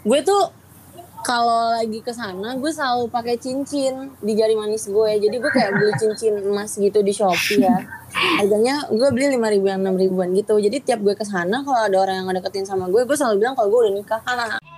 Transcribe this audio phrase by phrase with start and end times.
[0.00, 0.42] gue tuh
[1.20, 5.10] kalau lagi ke sana gue selalu pakai cincin di jari manis gue.
[5.20, 7.76] Jadi gue kayak beli cincin emas gitu di shopee ya.
[8.40, 10.56] Harganya gue beli lima ribuan enam ribuan gitu.
[10.56, 13.54] Jadi tiap gue ke sana kalau ada orang yang ngedeketin sama gue gue selalu bilang
[13.54, 14.20] kalau gue udah nikah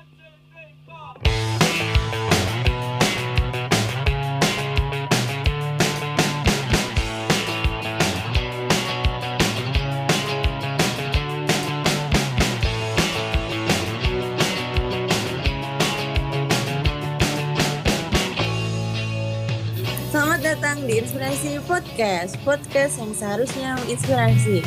[20.93, 24.61] di Inspirasi Podcast, podcast yang seharusnya menginspirasi.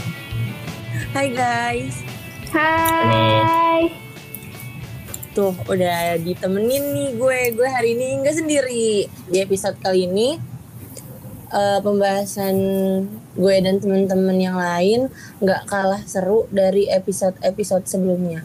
[1.13, 2.01] Hai guys,
[2.49, 3.93] Hai.
[5.37, 9.05] tuh udah ditemenin nih gue, gue hari ini nggak sendiri.
[9.05, 10.41] Di episode kali ini
[11.53, 12.57] eh, pembahasan
[13.37, 15.13] gue dan teman-teman yang lain
[15.45, 18.41] nggak kalah seru dari episode-episode sebelumnya.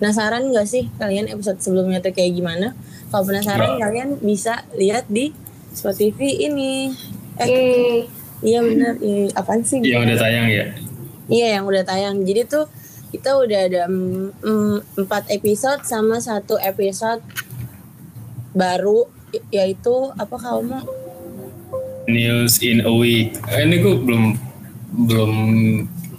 [0.00, 2.72] Penasaran nggak sih kalian episode sebelumnya tuh kayak gimana?
[3.12, 3.80] Kalau penasaran Nggak.
[3.84, 6.92] kalian bisa lihat di Spotify ini.
[7.36, 7.98] Eh, Yeay.
[8.42, 9.78] Iya bener, Iya, apaan sih?
[9.80, 10.66] yang udah tayang ya
[11.26, 12.16] Iya yang udah tayang.
[12.22, 12.66] Jadi tuh
[13.08, 17.22] kita udah ada mm, empat episode sama satu episode
[18.52, 19.06] baru
[19.48, 20.80] yaitu apa kamu?
[22.04, 24.24] news in a week Eh, ini gue belum
[25.06, 25.32] belum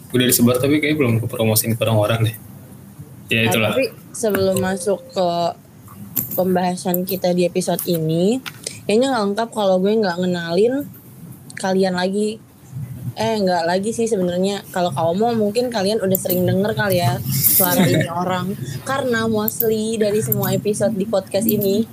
[0.10, 2.36] udah disebar tapi kayaknya belum kepromosiin ke orang-orang deh
[3.28, 5.28] ya Nah, itulah tapi sebelum masuk ke
[6.34, 8.40] pembahasan kita di episode ini,
[8.86, 10.74] kayaknya nggak lengkap kalau gue nggak ngenalin
[11.60, 12.40] kalian lagi.
[13.14, 14.66] Eh nggak lagi sih sebenarnya.
[14.74, 18.58] Kalau kamu mungkin kalian udah sering denger kali ya suara ini orang.
[18.84, 21.86] Karena mostly dari semua episode di podcast ini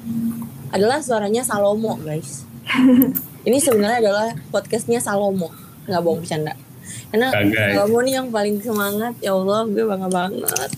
[0.73, 2.47] adalah suaranya Salomo guys.
[3.41, 5.49] Ini sebenarnya adalah podcastnya Salomo,
[5.89, 6.53] nggak bohong bercanda.
[7.09, 7.73] Karena Kagak.
[7.73, 10.71] Salomo nih yang paling semangat, ya Allah gue bangga banget.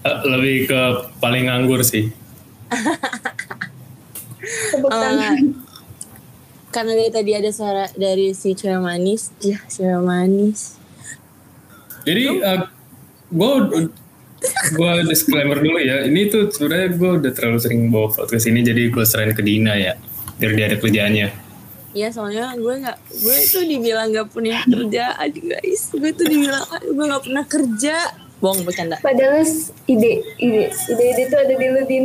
[0.00, 0.80] Eh, lebih ke
[1.20, 2.08] paling nganggur sih
[4.42, 5.36] Tepuk Eh,
[6.70, 10.78] karena dari tadi ada suara dari si cewek manis, ya cewek manis.
[12.00, 12.40] jadi
[13.28, 13.52] gue
[14.70, 18.88] gue disclaimer dulu ya ini tuh sebenarnya gue udah terlalu sering bawa podcast ini jadi
[18.88, 20.00] gue serahin ke Dina ya
[20.34, 21.28] biar dia ada kerjaannya
[21.90, 25.90] Iya soalnya gue nggak, gue tuh dibilang nggak punya kerjaan guys.
[25.90, 27.96] Gue tuh dibilang "Ah, gue nggak pernah kerja.
[28.38, 28.94] Bohong bercanda.
[28.96, 32.04] Padahal s- ide, ide, ide-ide itu ada di lu, Din.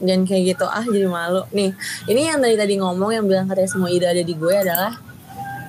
[0.00, 1.42] Dan kayak gitu ah jadi malu.
[1.52, 1.74] Nih
[2.10, 4.98] ini yang dari tadi ngomong yang bilang katanya semua ide ada di gue adalah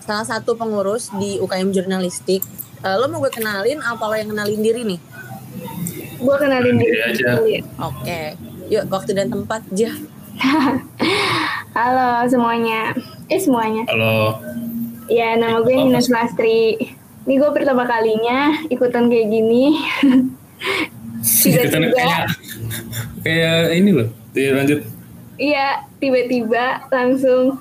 [0.06, 2.46] salah satu pengurus di UKM jurnalistik.
[2.86, 5.00] Eh, lo mau gue kenalin apa lo yang kenalin diri nih?
[6.22, 7.30] Gua kenalin diri Diri aja.
[7.84, 8.22] Oke,
[8.72, 9.94] yuk waktu dan tempat jah.
[11.78, 12.96] Halo semuanya.
[13.28, 13.84] Eh semuanya.
[13.90, 14.40] kalau
[15.06, 16.80] Ya nama gue Nina Sulastri.
[17.26, 19.78] Ini gue pertama kalinya ikutan kayak gini.
[21.26, 22.26] Tiba-tiba, kayak
[23.26, 24.10] kayak ini loh.
[24.38, 24.80] Iya, lanjut.
[25.36, 25.68] Iya
[26.00, 27.60] tiba-tiba langsung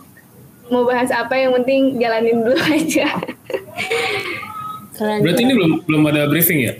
[0.70, 3.08] mau bahas apa yang penting jalanin dulu aja.
[4.94, 5.26] Keren.
[5.26, 6.74] berarti ini belum belum ada briefing ya?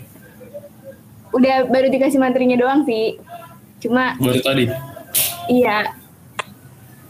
[1.35, 3.19] Udah baru dikasih materinya doang sih.
[3.83, 4.71] Cuma baru tadi?
[5.51, 5.91] Iya.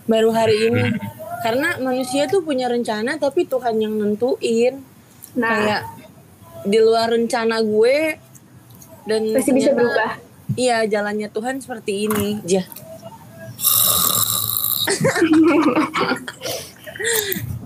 [0.09, 0.97] Baru hari ini.
[1.45, 4.81] Karena manusia tuh punya rencana tapi Tuhan yang nentuin.
[5.37, 5.81] Nah, kayak
[6.65, 8.17] di luar rencana gue
[9.05, 10.17] dan pasti bisa berubah.
[10.55, 12.65] iya jalannya Tuhan seperti ini jah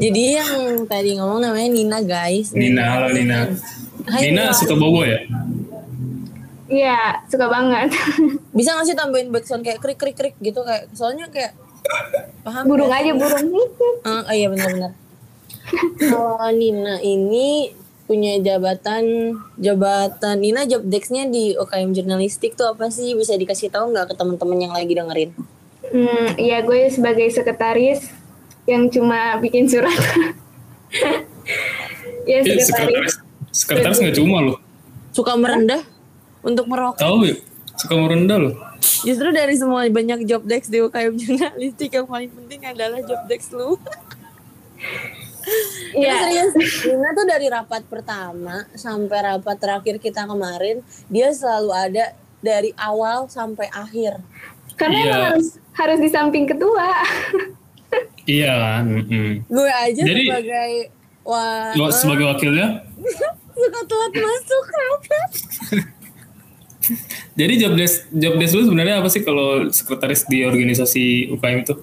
[0.02, 0.54] jadi yang
[0.86, 3.52] tadi ngomong namanya Nina guys Nina halo Nina
[4.08, 4.56] Hai, Nina Nina.
[4.56, 5.20] suka bobo ya
[6.70, 7.90] Iya, suka banget.
[8.58, 11.58] bisa nggak sih tambahin backsound kayak krik krik krik gitu kayak soalnya kayak
[12.46, 13.02] paham burung nggak?
[13.02, 13.46] aja burung.
[14.06, 14.94] Ah, oh iya benar-benar.
[16.14, 17.74] Kalau Nina ini
[18.10, 19.06] punya jabatan
[19.56, 24.16] jabatan Nina job desk-nya di UKM jurnalistik tuh apa sih bisa dikasih tahu nggak ke
[24.16, 25.30] teman-teman yang lagi dengerin?
[25.86, 28.10] Hmm, iya gue sebagai sekretaris
[28.66, 29.94] yang cuma bikin surat.
[32.26, 32.66] ya Eh, sekretaris.
[32.66, 33.14] sekretaris
[33.52, 34.58] sekretaris nggak cuma loh
[35.10, 35.82] Suka merendah
[36.42, 36.98] untuk merokok.
[36.98, 37.36] tahu ya
[37.76, 42.60] suka merendah loh Justru dari semua banyak job desk di UKM jurnalistik yang paling penting
[42.66, 43.76] adalah job desk lu.
[45.90, 46.14] Iya.
[46.22, 46.52] serius,
[46.84, 52.06] Nina tuh dari rapat pertama sampai rapat terakhir kita kemarin, dia selalu ada
[52.40, 54.20] dari awal sampai akhir.
[54.76, 55.06] Karena Iya.
[55.06, 56.88] emang harus harus di samping ketua.
[58.26, 59.44] iya kan mm-mm.
[59.44, 60.72] Gue aja Jadi- sebagai
[61.22, 62.86] wah Lo sebagai wakilnya
[63.58, 65.30] suka telat masuk rapat.
[67.36, 71.76] jadi job desk job desk lu sebenarnya apa sih kalau sekretaris di organisasi UKM itu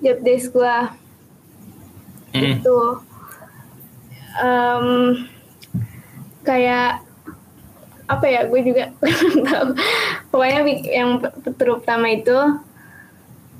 [0.00, 0.76] Job desk gue
[2.32, 2.56] Mm-mm.
[2.60, 2.88] tuh
[4.34, 4.86] em,
[6.42, 7.04] kayak
[8.08, 8.84] apa ya gue juga
[9.48, 9.68] tahu.
[10.28, 11.20] Pokoknya yang
[11.56, 12.36] terutama itu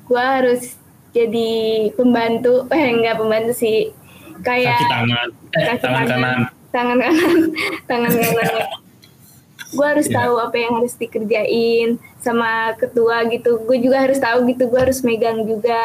[0.05, 0.77] gue harus
[1.13, 1.53] jadi
[1.93, 2.69] pembantu.
[2.69, 3.93] Eh enggak pembantu sih.
[4.41, 5.29] Kayak kaki tangan.
[5.53, 6.41] Eh kaki tangan kanan.
[6.69, 7.41] Tangan kanan.
[7.85, 8.49] Tangan kanan.
[9.73, 10.21] Gue harus Iya.
[10.21, 13.57] tahu apa yang harus dikerjain sama ketua gitu.
[13.65, 14.69] Gue juga harus tahu gitu.
[14.69, 15.81] Gue harus megang juga.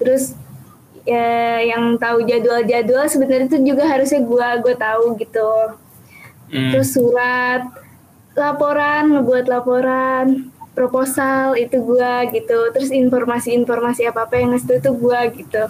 [0.00, 0.32] Terus
[1.08, 5.50] ya, yang tahu jadwal-jadwal sebenarnya itu juga harusnya gue gue tahu gitu
[6.48, 6.72] Hmm.
[6.72, 7.60] terus surat
[8.32, 15.26] laporan ngebuat laporan proposal itu gua gitu terus informasi-informasi apa apa yang ngasih itu gua
[15.28, 15.62] gitu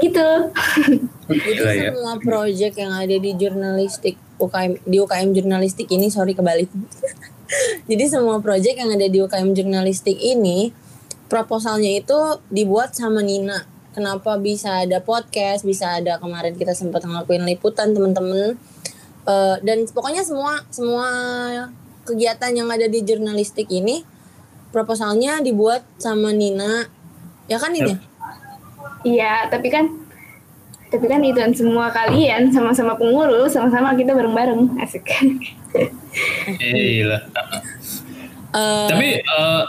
[0.00, 0.28] gitu
[1.28, 1.92] Jadi Gila ya.
[1.92, 6.72] semua project yang ada di jurnalistik UKM di UKM jurnalistik ini sorry kebalik.
[7.92, 10.72] Jadi semua project yang ada di UKM jurnalistik ini
[11.28, 13.68] proposalnya itu dibuat sama Nina.
[13.88, 18.54] Kenapa bisa ada podcast, bisa ada kemarin kita sempat ngelakuin liputan teman-teman.
[19.24, 21.08] Eh, dan pokoknya semua semua
[22.04, 24.00] kegiatan yang ada di jurnalistik ini
[24.70, 26.88] proposalnya dibuat sama Nina.
[27.48, 27.96] Ya kan ini?
[29.06, 29.86] iya tapi kan
[30.90, 35.06] tapi kan itu kan semua kalian sama-sama pengurus sama-sama kita bareng-bareng asik
[36.58, 37.22] Eh, lah.
[38.50, 39.62] Eh, Tapi eh,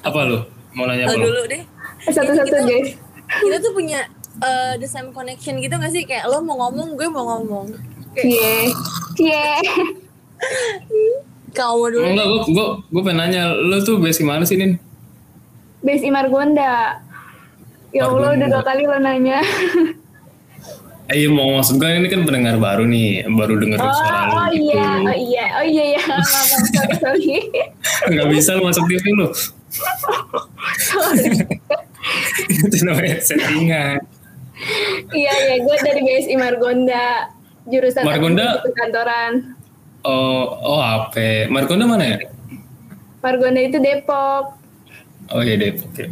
[0.00, 0.38] apa lu?
[0.72, 1.26] Mau nanya apa lu?
[1.28, 1.62] dulu deh.
[2.06, 2.96] satu-satu guys
[3.42, 4.06] kita tuh punya
[4.42, 6.06] eh, the same connection gitu gak sih?
[6.06, 7.74] Kayak lo mau ngomong gue mau ngomong.
[8.14, 8.70] Cie
[9.18, 9.46] cie.
[11.54, 12.06] Kamu dulu.
[12.06, 14.78] Enggak, gue gue gue pengen nanya, lu tuh base gimana sih Nin?
[15.84, 17.04] base Imargonda
[17.92, 19.44] ya Allah udah dua kali lo nanya.
[21.04, 24.32] Eh iya mau maksud gue ini kan pendengar baru nih, baru denger oh, suara lu
[24.40, 24.72] oh gitu.
[24.72, 26.24] iya oh iya oh iya ya maaf,
[26.72, 27.36] sorry sorry.
[28.08, 29.04] Gak bisa lu masuk TV
[30.80, 31.28] sorry
[32.68, 34.00] Itu namanya settingan.
[35.10, 37.34] Iya iya gue dari BSI Margonda
[37.66, 38.62] jurusan Margonda?
[38.76, 39.32] kantoran.
[40.04, 41.48] Oh, oh apa?
[41.48, 42.18] Markonda mana ya?
[43.24, 44.60] Margonda itu Depok.
[45.32, 46.08] Oh iya Depok ya.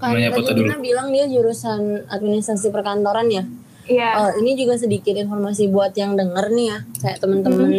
[0.00, 0.64] kan Namanya tadi dulu.
[0.64, 3.44] Dina bilang dia jurusan administrasi perkantoran ya
[3.90, 4.10] Iya.
[4.14, 7.70] Eh, ini juga sedikit informasi buat yang denger nih ya kayak temen-temen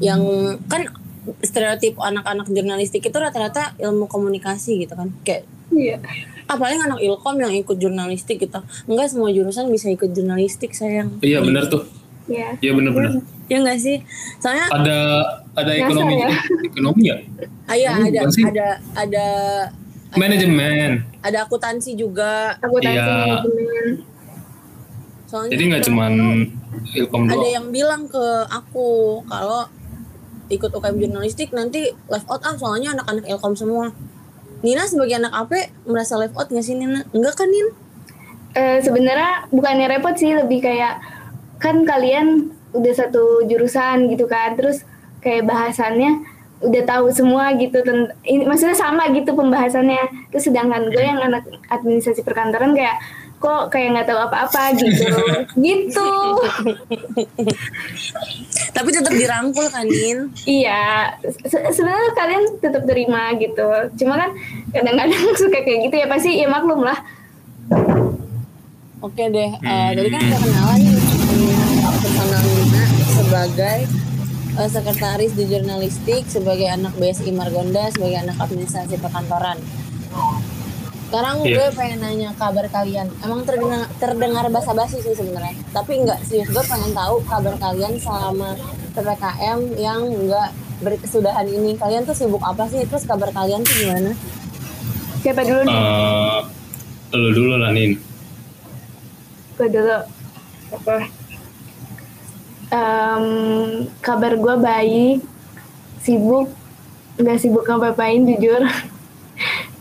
[0.00, 0.20] yang
[0.64, 0.88] kan
[1.44, 5.96] stereotip anak-anak jurnalistik itu rata-rata ilmu komunikasi gitu kan kayak Iya.
[6.44, 11.38] apalagi anak ilkom yang ikut jurnalistik gitu enggak semua jurusan bisa ikut jurnalistik sayang Iya
[11.40, 11.86] bener tuh.
[12.26, 12.58] Iya.
[12.58, 13.10] Iya bener bener.
[13.46, 13.96] ya enggak sih
[14.36, 14.98] soalnya Ada
[15.56, 16.30] ada ekonomi ya?
[16.64, 17.16] ekonomi ya?
[17.64, 18.42] ah, iya Hmm, ada sih?
[18.44, 19.26] ada ada
[20.12, 21.06] Manajemen.
[21.20, 23.06] ada akuntansi juga Aku tanya Iya.
[23.38, 23.86] manajemen.
[25.24, 26.12] soalnya Jadi nggak cuman
[26.92, 27.46] ilkom ada doang.
[27.48, 28.88] yang bilang ke aku
[29.24, 29.62] kalau
[30.48, 33.94] ikut UKM jurnalistik nanti left out ah soalnya anak-anak ilkom semua
[34.60, 35.52] Nina sebagai anak AP
[35.88, 37.08] merasa left out nggak sih Nina?
[37.16, 37.90] Enggak kan Nin
[38.50, 40.98] Eh, sebenarnya bukannya repot sih lebih kayak
[41.62, 44.82] kan kalian udah satu jurusan gitu kan terus
[45.22, 46.18] kayak bahasannya
[46.60, 47.78] udah tahu semua gitu
[48.26, 50.34] ini maksudnya sama gitu pembahasannya.
[50.34, 52.98] Terus sedangkan gue yang anak administrasi perkantoran kayak
[53.40, 55.08] kok kayak nggak tahu apa-apa gitu.
[55.66, 56.12] Gitu.
[58.76, 61.16] Tapi tetap dirangkul kan Nin iya.
[61.24, 63.68] Se- sebenarnya kalian tetap terima gitu.
[63.96, 64.30] Cuma kan
[64.76, 67.00] kadang-kadang suka kayak gitu ya pasti ya maklum lah.
[69.00, 72.84] Oke deh, eh, tadi kan udah kenalan nih hmm, personal Nina
[73.16, 73.78] sebagai
[74.60, 79.56] eh, sekretaris di jurnalistik, sebagai anak BSI Margonda, sebagai anak administrasi perkantoran.
[81.10, 81.56] Sekarang Iya.
[81.58, 83.10] gue pengen nanya kabar kalian.
[83.18, 86.46] Emang terdengar terdengar basa-basi sih sebenarnya, tapi enggak serius.
[86.48, 88.54] Gue pengen tahu kabar kalian selama
[88.92, 91.74] ppkm yang enggak berkesudahan ini.
[91.74, 92.86] Kalian tuh sibuk apa sih?
[92.86, 94.14] Terus kabar kalian tuh gimana?
[95.20, 96.40] siapa dulu nih Eh,
[97.12, 97.92] lu dulu lah Nin.
[99.52, 99.98] gue dulu
[100.72, 100.96] apa
[102.70, 103.24] Em,
[104.00, 105.18] kabar gue baik
[106.00, 106.48] sibuk
[107.16, 108.62] nggak sibuk ngapa-ngapain jujur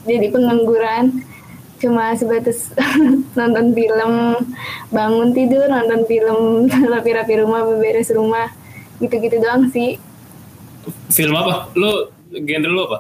[0.03, 1.23] jadi pengangguran
[1.79, 2.75] cuma sebatas
[3.39, 4.13] nonton film
[4.89, 8.51] bangun tidur nonton film rapi-rapi rumah beberes rumah
[8.99, 9.95] gitu-gitu doang sih
[11.09, 11.69] Film apa?
[11.73, 12.99] Lu genre lu apa?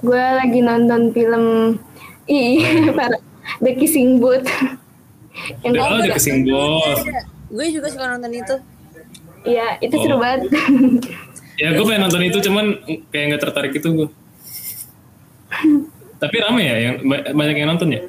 [0.00, 1.76] gue lagi nonton film
[2.24, 2.60] ih
[2.98, 3.20] para
[3.60, 4.48] The Kissing Booth
[5.60, 7.04] yang Oh, The Kissing Booth.
[7.48, 8.54] Gue juga suka nonton itu.
[9.44, 10.20] Iya, itu seru Oh.
[10.20, 10.48] banget.
[11.56, 12.66] Ya gue pengen nonton itu cuman
[13.08, 14.08] kayak nggak tertarik itu gue.
[16.20, 18.02] Tapi rame ya, yang ba- banyak yang nonton ya.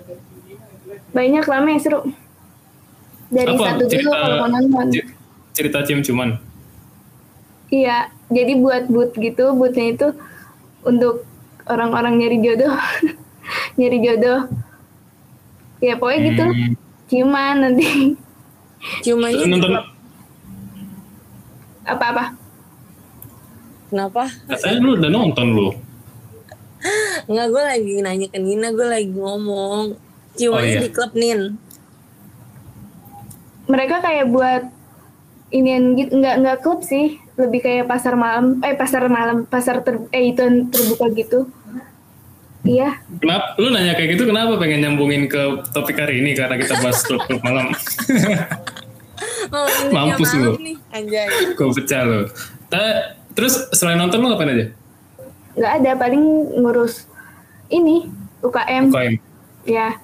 [1.12, 2.04] Banyak rame seru.
[3.32, 4.86] Dari Apa satu dulu cerita kalau mau nonton.
[5.52, 6.30] cerita cium cuman.
[7.72, 10.08] Iya, jadi buat boot gitu, bootnya itu
[10.84, 11.24] untuk
[11.64, 12.76] orang-orang nyari jodoh.
[13.80, 14.52] nyari jodoh.
[15.80, 16.46] Ya pokoknya gitu.
[16.46, 16.74] Hmm.
[17.12, 18.16] Ciuman nanti
[19.04, 19.72] Ciumannya Nonton
[21.84, 22.34] apa-apa.
[23.92, 24.24] Kenapa?
[24.48, 25.70] Katanya lu udah nonton lu.
[27.26, 29.98] Enggak, gue lagi nanya ke Nina, gue lagi ngomong.
[30.32, 30.82] Ciumanya Oh, iya.
[30.82, 31.40] di klub Nin.
[33.66, 34.64] Mereka kayak buat
[35.52, 40.00] inian gitu nggak nggak klub sih lebih kayak pasar malam eh pasar malam pasar ter,
[40.16, 41.40] eh itu yang terbuka gitu
[42.64, 43.60] iya Kenapa?
[43.60, 45.42] Lu nanya kayak gitu kenapa pengen nyambungin ke
[45.76, 47.68] topik hari ini karena kita bahas klub klub malam.
[49.52, 50.56] Oh, ini Mampus lu.
[50.90, 51.28] anjay.
[51.54, 52.24] Gue pecah lu.
[53.36, 54.66] Terus selain nonton lu ngapain aja?
[55.52, 56.24] nggak ada paling
[56.56, 57.11] ngurus
[57.72, 59.14] ini UKM UKM.
[59.66, 59.96] ya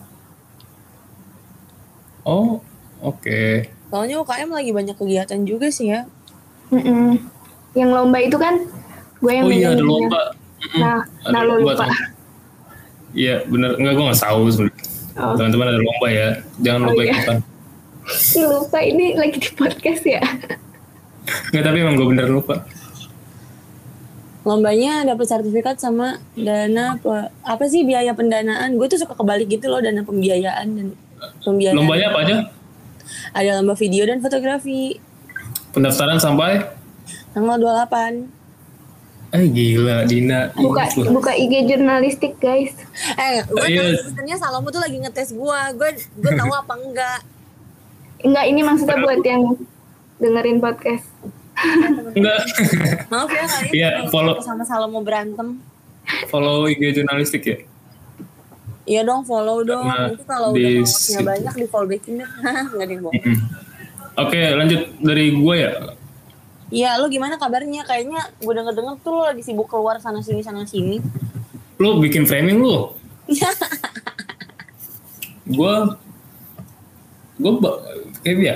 [2.23, 2.59] Oh,
[2.99, 3.71] oke.
[3.87, 6.03] Soalnya UKM lagi banyak kegiatan juga sih ya.
[6.67, 7.23] Mm-mm.
[7.71, 8.67] yang lomba itu kan
[9.17, 10.35] gue yang Oh iya ada lomba.
[10.59, 10.79] Mm-mm.
[10.81, 11.87] nah Ada nah lo lomba, lupa.
[13.13, 14.83] Iya bener, enggak gue gak tahu sebenarnya.
[15.15, 16.27] oh Teman-teman ada lomba ya,
[16.59, 17.11] jangan Oh, lupa iya.
[17.13, 17.37] ikutan.
[18.43, 20.23] Lupa ini lagi di podcast ya
[21.49, 22.67] Enggak tapi emang gue bener lupa.
[24.47, 28.73] Lombanya dapat sertifikat sama dana pe- apa sih biaya pendanaan?
[28.73, 30.87] Gue tuh suka kebalik gitu loh dana pembiayaan dan
[31.43, 31.75] pembiayaan.
[31.75, 32.35] Lombanya apa aja?
[33.33, 34.99] Ada lomba video dan fotografi
[35.69, 36.63] Pendaftaran sampai?
[37.29, 38.31] tanggal 28.
[39.29, 40.49] Eh gila Dina.
[40.53, 42.71] buka Ih, buka IG jurnalistik guys
[43.13, 43.83] Eh, gue Iya.
[43.83, 45.59] tahu sebenarnya Salomo tuh lagi ngetes gue.
[45.73, 47.19] Gue gue tahu apa enggak.
[48.19, 49.43] enggak ini maksudnya buat yang
[50.17, 51.05] dengerin podcast
[52.13, 52.37] Enggak.
[53.11, 55.57] Maaf ya kali Iya, ini follow- sama Salomo berantem.
[56.29, 57.57] Follow IG jurnalistik ya.
[58.87, 59.83] Iya dong follow dong.
[59.83, 62.29] Karena Itu kalau udah followersnya banyak di follow backin deh.
[62.71, 63.23] Enggak ada yang bohong.
[64.17, 65.71] Oke lanjut dari gue ya.
[66.67, 67.87] Iya, lu gimana kabarnya?
[67.87, 70.99] Kayaknya gue denger-denger tuh lu lagi sibuk keluar sana sini sana sini.
[71.79, 72.91] Lu bikin framing lu.
[75.47, 75.73] gue
[77.37, 77.53] gue
[78.27, 78.55] kayak ya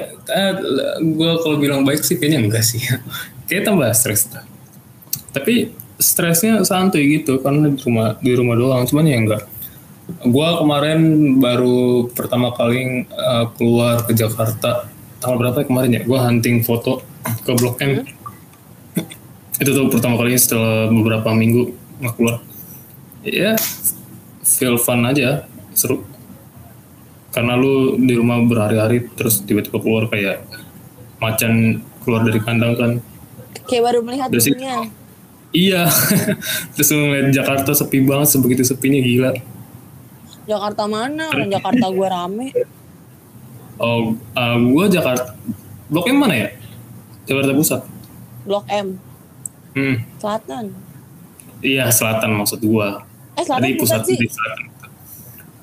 [1.00, 2.84] gue kalau bilang baik sih kayaknya enggak sih.
[3.48, 4.32] Kayak tambah stres.
[4.32, 4.48] Dah.
[5.32, 9.44] tapi stresnya santuy gitu karena di rumah di rumah doang cuman ya enggak.
[10.28, 11.00] Gue kemarin
[11.40, 14.92] baru pertama kali uh, keluar ke Jakarta
[15.24, 16.02] tanggal berapa ya kemarin ya?
[16.04, 17.00] Gue hunting foto
[17.48, 18.04] ke Blok M.
[19.56, 21.72] Itu tuh pertama kali setelah beberapa minggu
[22.04, 22.44] nggak keluar.
[23.24, 23.56] Ya
[24.44, 26.04] feel fun aja seru
[27.32, 30.44] karena lu di rumah berhari-hari terus tiba-tiba keluar kayak
[31.18, 32.92] macan keluar dari kandang kan
[33.64, 34.52] Kayak baru melihat sih.
[34.52, 34.90] dunia.
[35.52, 35.88] iya
[36.74, 39.32] terus lu ngeliat Jakarta sepi banget sebegitu sepinya gila
[40.44, 41.30] Jakarta mana?
[41.30, 42.48] Orang Jakarta gue rame.
[43.78, 45.32] oh uh, gua Jakarta
[45.88, 46.50] blok M mana ya
[47.24, 47.82] Jakarta Pusat
[48.42, 48.98] Blok M,
[49.72, 50.74] hmm Selatan.
[51.62, 54.18] iya selatan maksud gua Eh Selatan Tadi pusat, sih.
[54.18, 54.64] di selatan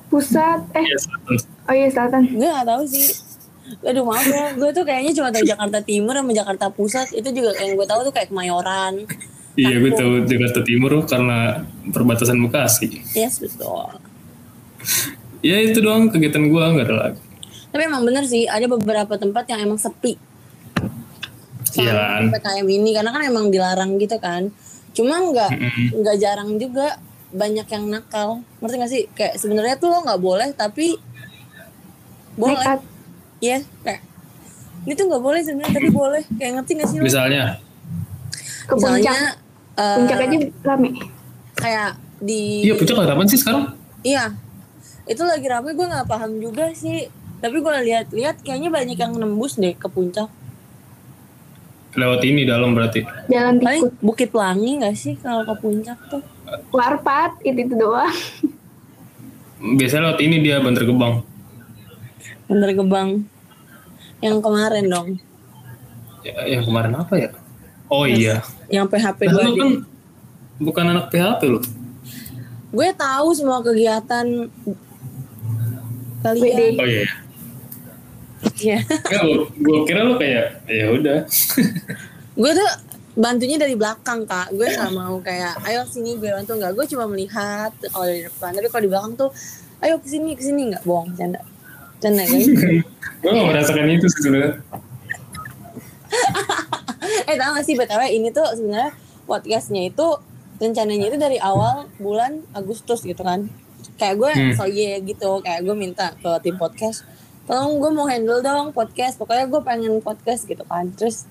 [0.09, 1.35] pusat eh iya selatan
[1.69, 3.09] oh iya selatan Gue gak tahu sih.
[3.85, 7.13] Aduh maaf ya, gue tuh kayaknya cuma tahu Jakarta Timur sama Jakarta Pusat.
[7.13, 9.05] Itu juga yang gue tahu tuh kayak Kemayoran.
[9.59, 13.91] iya gue tahu Jakarta Timur karena perbatasan Bekasi Yes, betul.
[15.39, 17.21] ya itu doang kegiatan gua nggak ada lagi
[17.69, 20.17] Tapi emang bener sih, ada beberapa tempat yang emang sepi.
[21.77, 22.23] Iya kan?
[22.33, 24.49] PKM ini, karena kan emang dilarang gitu kan.
[24.97, 25.51] Cuma nggak
[25.93, 26.97] nggak jarang juga
[27.29, 28.41] banyak yang nakal.
[28.65, 29.03] Ngerti gak sih?
[29.13, 30.97] Kayak sebenarnya tuh lo nggak boleh, tapi
[32.39, 32.55] boleh.
[32.55, 32.81] nekat
[33.39, 34.03] Iya, kayak
[34.83, 36.23] ini tuh nggak boleh sebenarnya, tapi boleh.
[36.39, 37.05] Kayak ngerti gak sih lo?
[37.05, 37.43] misalnya
[38.65, 39.17] ke puncak Misalnya,
[39.75, 40.91] eh, puncak aja rame
[41.55, 43.65] kayak di iya puncak kapan sih sekarang
[44.01, 44.31] Iya,
[45.05, 47.11] itu lagi rame gue nggak paham juga sih.
[47.39, 50.27] Tapi gue lihat-lihat kayaknya banyak yang nembus deh ke puncak.
[51.95, 56.23] lewat ini dalam berarti jalan Paling tikus Bukit Pelangi nggak sih kalau ke puncak tuh?
[56.71, 58.13] warpat itu itu doang
[59.59, 61.27] biasanya lewat ini dia Bantar Gebang
[62.49, 63.29] Bener Gebang.
[64.19, 65.09] Yang kemarin dong,
[66.23, 67.31] ya, yang kemarin apa ya
[67.89, 69.43] oh iya yang PHP gue.
[69.43, 69.71] lu kan
[70.61, 71.61] bukan anak PHP lo
[72.69, 74.29] Gue tahu semua kegiatan
[76.21, 76.77] kalian.
[76.77, 77.09] Oh iya
[78.59, 78.79] Iya.
[78.85, 81.19] Enggak, gua, gua kira lu kayak ya udah
[82.39, 82.71] gue tuh
[83.17, 84.53] bantunya dari belakang kak.
[84.53, 86.71] Gue nggak mau kayak, ayo sini gue bantu nggak.
[86.77, 88.55] Gue cuma melihat kalau dari depan.
[88.55, 89.31] Tapi kalau di belakang tuh,
[89.83, 91.43] ayo ke sini ke sini nggak bohong, canda.
[91.99, 92.39] Canda kan?
[93.19, 94.55] gue gak merasakan itu sih sebenarnya.
[97.25, 98.93] Eh tau gak sih btw ini tuh sebenarnya
[99.25, 100.07] podcastnya itu
[100.57, 103.49] rencananya itu dari awal bulan Agustus gitu kan.
[103.95, 104.53] Kayak gue Hmm.
[104.55, 105.41] so iya gitu.
[105.41, 107.05] Kayak gue minta ke tim podcast
[107.45, 109.17] tolong gue mau handle dong podcast.
[109.17, 110.89] Pokoknya gue pengen podcast gitu kan.
[110.93, 111.25] Terus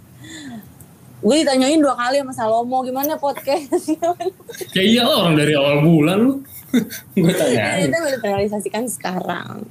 [1.17, 3.89] gue ditanyain dua kali sama Salomo gimana podcast?
[4.75, 6.33] Ya iya orang dari awal bulan lu.
[7.15, 9.63] Gue Nah, tanya itu udah terrealisasikan sekarang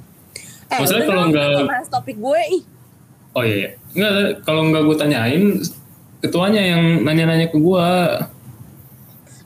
[0.66, 2.62] eh Maksudnya kalau nggak- bahas topik gue ih.
[3.32, 3.70] Oh iya iya.
[3.92, 5.44] nggak kalau nggak gue tanyain
[6.18, 7.88] ketuanya yang nanya-nanya ke gue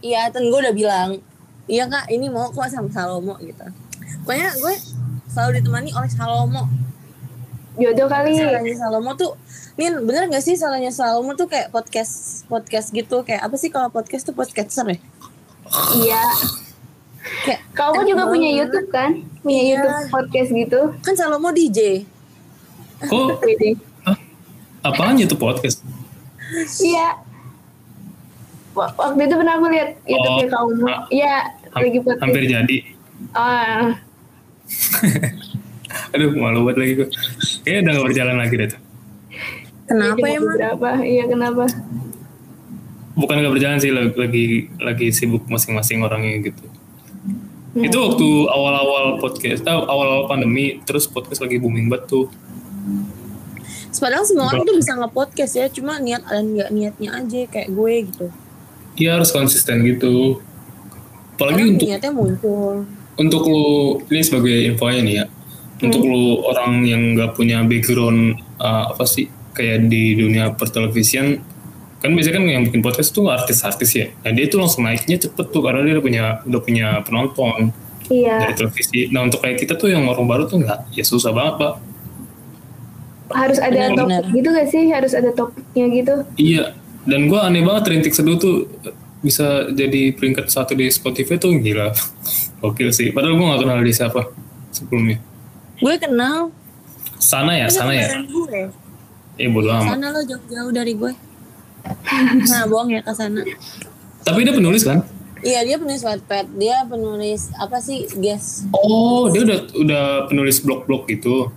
[0.00, 1.10] iya dan gue udah bilang
[1.66, 3.34] iya kak ini mau kok sama Salomo?
[3.38, 3.66] gitu.
[4.22, 4.74] Pokoknya gue
[5.28, 6.64] selalu ditemani oleh Salomo.
[7.72, 8.34] Jodoh kali.
[8.34, 9.32] salahnya Salomo tuh
[9.74, 13.22] Nin bener gak sih salahnya Salomo tuh kayak podcast podcast gitu?
[13.22, 14.98] Kayak apa sih kalau podcast tuh podcaster ya?
[15.96, 16.22] Iya.
[17.20, 19.10] Kayak Kamu juga punya YouTube kan?
[19.40, 19.72] Punya Iya.
[19.76, 20.80] YouTube podcast gitu.
[21.00, 22.04] kan Salomo DJ
[23.00, 23.40] Kok
[24.88, 25.84] apaan itu podcast?
[26.76, 27.20] Iya.
[28.70, 30.50] Wa- Waktu itu pernah aku lihat YouTube-nya Oh.
[30.70, 30.84] kamu.
[31.10, 31.34] Iya,
[31.70, 32.22] lagi podcast.
[32.22, 32.76] hampir jadi.
[33.30, 34.00] Ah,
[36.14, 37.08] Aduh, malu banget lagi gue.
[37.60, 38.80] Kayaknya udah gak berjalan lagi deh tuh.
[39.84, 40.88] kenapa ya beberapa.
[41.02, 41.64] Iya, kenapa?
[43.12, 44.46] Bukan gak berjalan sih, lagi,
[44.78, 46.62] lagi sibuk masing-masing orangnya gitu.
[47.70, 47.86] Hmm.
[47.86, 52.26] Itu waktu awal-awal podcast, eh, awal-awal pandemi, terus podcast lagi booming banget tuh.
[54.00, 57.94] Padahal semua orang tuh bisa nge-podcast ya, cuma niat dan nggak niatnya aja kayak gue
[58.08, 58.26] gitu.
[58.96, 60.40] Iya harus konsisten gitu.
[61.36, 62.74] Apalagi Kadang untuk niatnya muncul.
[63.20, 63.66] untuk lu
[64.08, 65.24] ini sebagai infonya nih ya.
[65.84, 71.40] Untuk lu orang yang nggak punya background uh, apa sih kayak di dunia pertelevisian
[72.00, 74.06] kan biasanya kan yang bikin podcast tuh artis-artis ya.
[74.24, 77.70] Nah dia tuh langsung naiknya cepet tuh karena dia udah punya udah punya penonton
[78.10, 79.06] Iya, dari televisi.
[79.12, 81.74] Nah untuk kayak kita tuh yang orang baru tuh nggak ya susah banget pak.
[83.30, 84.90] harus ada topik gitu gak sih?
[84.90, 86.14] Harus ada topiknya gitu.
[86.34, 86.74] Iya.
[87.06, 88.66] Dan gua aneh banget Rintik Seduh tuh
[89.22, 91.94] bisa jadi peringkat satu di Spotify tuh gila.
[92.60, 93.14] Gokil sih.
[93.14, 94.34] Padahal gua gak kenal dia siapa
[94.74, 95.22] sebelumnya.
[95.78, 96.50] Gue kenal.
[97.22, 98.08] Sana ya, Dia sana ya.
[98.26, 98.66] Gue.
[99.38, 99.94] Eh bodo amat.
[99.94, 101.12] Sana lo jauh-jauh dari gue.
[102.50, 103.42] Nah, bohong ya ke sana.
[104.26, 105.00] Tapi dia penulis kan?
[105.40, 106.52] Iya, dia penulis Wattpad.
[106.60, 108.04] Dia penulis apa sih?
[108.20, 108.68] Guest.
[108.76, 111.48] Oh, dia udah udah penulis blog-blog gitu.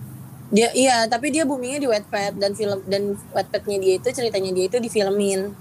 [0.53, 4.65] Dia iya, tapi dia boomingnya di Wattpad dan film dan Wattpadnya dia itu ceritanya dia
[4.71, 5.51] itu difilmin.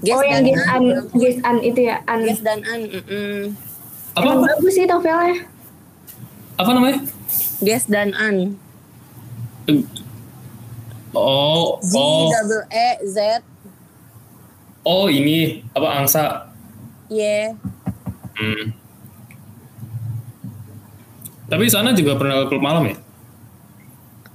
[0.00, 0.82] Guest oh, yang dan Guess An.
[1.12, 2.20] Guess An itu ya, An.
[2.24, 2.80] Guest dan An.
[2.88, 3.38] mm-mm.
[4.12, 4.24] Apa?
[4.24, 5.36] Emang bagus sih novelnya.
[6.52, 7.00] apa namanya?
[7.64, 8.56] Guest dan An.
[11.12, 13.44] Oh, Z oh, double E Z
[14.82, 16.50] oh ini apa angsa?
[17.10, 17.52] Y.
[18.32, 18.64] Hmm.
[21.52, 22.96] Tapi sana juga pernah ke klub malam ya?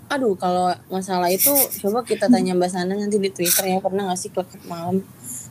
[0.07, 1.51] Aduh, kalau masalah itu
[1.83, 5.01] coba kita tanya Mbak Sana nanti di Twitter ya pernah nggak sih klub malam?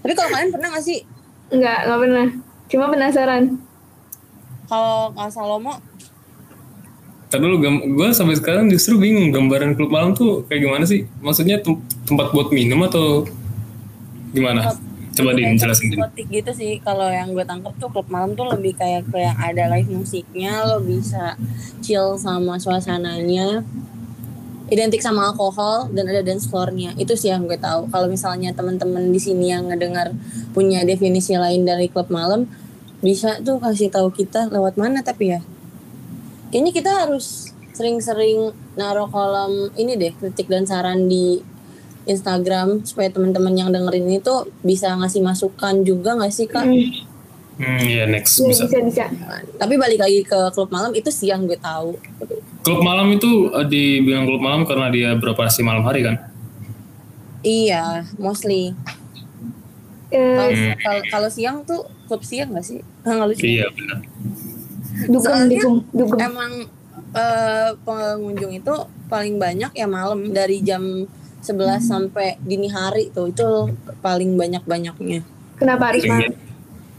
[0.00, 1.02] Tapi kalau kalian pernah nggak sih?
[1.50, 2.26] Enggak, enggak pernah.
[2.70, 3.42] Cuma penasaran.
[4.66, 5.74] Kalau Kak Salomo,
[7.26, 7.58] Tadi dulu
[7.98, 11.10] gue sampai sekarang justru bingung gambaran klub malam tuh kayak gimana sih?
[11.18, 13.26] Maksudnya tem- tempat buat minum atau
[14.30, 14.78] gimana?
[15.16, 15.32] Coba.
[15.32, 15.56] Din.
[15.56, 16.76] diskotik gitu sih.
[16.84, 20.60] Kalau yang gue tangkap tuh klub malam tuh lebih kayak ke yang ada live musiknya,
[20.68, 21.40] lo bisa
[21.80, 23.64] chill sama suasananya.
[24.66, 26.92] Identik sama alkohol dan ada dance floor-nya.
[27.00, 27.88] Itu sih yang gue tahu.
[27.88, 30.12] Kalau misalnya teman-teman di sini yang ngedengar
[30.52, 32.50] punya definisi lain dari klub malam,
[33.00, 35.40] bisa tuh kasih tahu kita lewat mana tapi ya.
[36.50, 41.44] Kayaknya kita harus sering-sering naruh kolom ini deh kritik dan saran di
[42.06, 46.62] Instagram supaya teman-teman yang dengerin ini tuh bisa ngasih masukan juga nggak sih kak?
[46.62, 47.14] Hmm,
[47.56, 48.62] Hmm, ya next iya, bisa.
[48.68, 49.04] bisa, bisa.
[49.56, 51.96] Tapi balik lagi ke klub malam itu sih yang gue tahu.
[52.60, 56.20] Klub malam itu eh, dibilang klub malam karena dia beroperasi malam hari kan?
[57.40, 58.76] Iya, mostly.
[60.08, 61.08] Eh, Kalau Hmm.
[61.08, 62.78] kalau- siang tuh klub siang nggak sih?
[63.02, 63.42] Nggak lucu.
[63.42, 63.98] Iya benar.
[65.06, 66.18] dugem, Soalnya dugem, dugem.
[66.22, 66.52] Emang
[67.14, 68.74] eh, pengunjung itu
[69.06, 71.08] paling banyak ya malam dari jam
[71.46, 73.46] 11 sampai dini hari tuh itu
[73.98, 75.22] paling banyak banyaknya.
[75.54, 76.10] Kenapa harus Iya.
[76.12, 76.32] malam?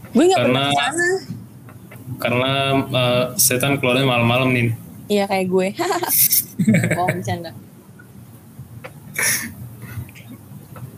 [0.08, 1.08] Gue nggak pernah Karena- ke sana.
[2.18, 4.66] Karena eh, setan keluarnya malam-malam nih.
[5.06, 5.66] Iya kayak gue.
[6.98, 7.52] oh bercanda.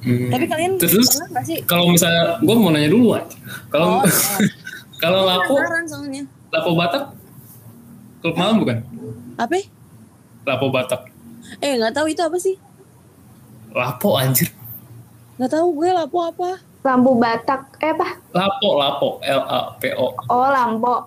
[0.00, 0.32] Hmm.
[0.32, 1.58] Tapi kalian Terus pernah nggak sih?
[1.64, 3.12] kalau misalnya gue mau nanya dulu.
[3.68, 4.48] Kalau Oh, iya.
[4.96, 5.54] kalau lapo
[6.50, 7.04] lapo Batak
[8.20, 8.78] klub malam bukan?
[9.36, 9.60] Apa?
[10.42, 11.04] Lapo Batak.
[11.58, 12.56] Eh nggak tahu itu apa sih?
[13.70, 14.50] Lapo anjir.
[15.38, 16.50] Nggak tahu gue lapo apa.
[16.80, 18.08] Lampu Batak, eh apa?
[18.32, 20.16] Lapo, Lapo, L A P O.
[20.32, 21.04] Oh, lampo.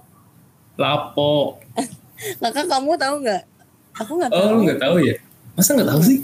[0.77, 1.57] Lapo.
[2.41, 3.43] Kakak kamu tahu nggak?
[3.97, 4.41] Aku nggak tahu.
[4.41, 5.15] Oh, lu nggak tahu ya?
[5.57, 6.19] Masa nggak tahu sih?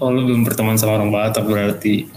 [0.00, 2.08] Oh, lu belum berteman sama orang Batak berarti.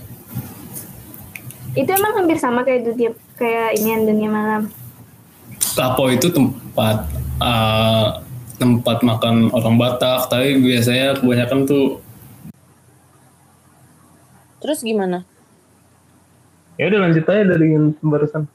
[1.75, 4.71] Itu emang hampir sama kayak tiap kayak ini dunia malam.
[5.75, 7.03] Lapo itu tempat
[7.43, 8.07] eh,
[8.57, 12.01] tempat makan orang Batak, tapi biasanya kebanyakan tuh
[14.63, 15.23] Terus gimana?
[16.77, 18.45] ya udah lanjut aja dari yang barusan.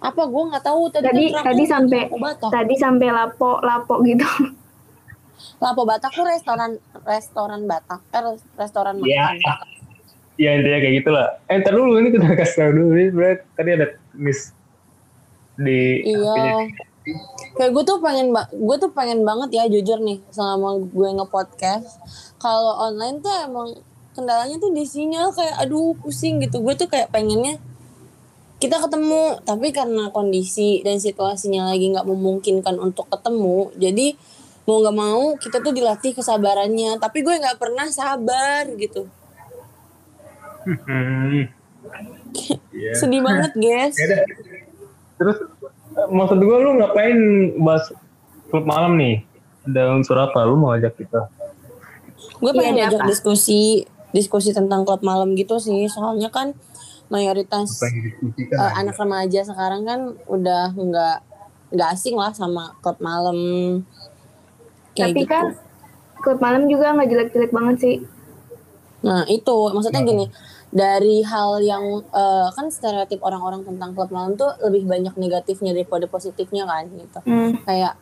[0.00, 1.04] Apa gue nggak tahu tadi.
[1.04, 2.48] Tadi kan tadi sampai Batak.
[2.48, 4.24] tadi sampai lapo lapo gitu.
[5.60, 8.22] Lapo Batak tuh restoran restoran Batak, eh,
[8.56, 9.06] restoran makan.
[9.36, 9.54] Iya.
[10.38, 13.70] ya intinya kayak gitulah eh ntar dulu ini kita kasih tau dulu ini sebenarnya tadi
[13.74, 14.54] ada miss
[15.58, 16.62] di Iya.
[17.58, 22.00] Kayak gue tuh pengen gue tuh pengen banget ya jujur nih selama gue nge-podcast.
[22.38, 23.68] Kalau online tuh emang
[24.16, 26.60] kendalanya tuh di sinyal kayak aduh pusing gitu.
[26.60, 27.60] Gue tuh kayak pengennya
[28.58, 34.18] kita ketemu tapi karena kondisi dan situasinya lagi nggak memungkinkan untuk ketemu jadi
[34.66, 39.06] mau nggak mau kita tuh dilatih kesabarannya tapi gue nggak pernah sabar gitu
[40.68, 41.48] Hmm.
[43.00, 44.20] Sedih banget guys Ya.
[45.16, 45.38] Terus
[45.96, 47.18] eh, maksud gue lu ngapain
[47.56, 47.88] bahas
[48.52, 49.24] klub malam nih?
[49.64, 50.44] Ada unsur apa?
[50.44, 51.32] Lu mau ajak kita?
[52.38, 53.08] gue pengen ngajak apa?
[53.10, 56.56] diskusi diskusi tentang klub malam gitu sih soalnya kan
[57.08, 61.18] mayoritas eh, anak remaja sekarang kan udah nggak
[61.72, 63.38] nggak asing lah sama klub malam
[64.96, 65.32] kayak Tapi gitu.
[65.32, 65.44] kan
[66.20, 67.96] klub malam juga nggak jelek-jelek banget sih.
[69.04, 70.26] Nah itu maksudnya gini
[70.68, 76.04] dari hal yang eh, kan stereotip orang-orang tentang klub malam tuh lebih banyak negatifnya daripada
[76.08, 77.20] positifnya kan gitu.
[77.24, 77.52] Hmm.
[77.64, 77.96] Kayak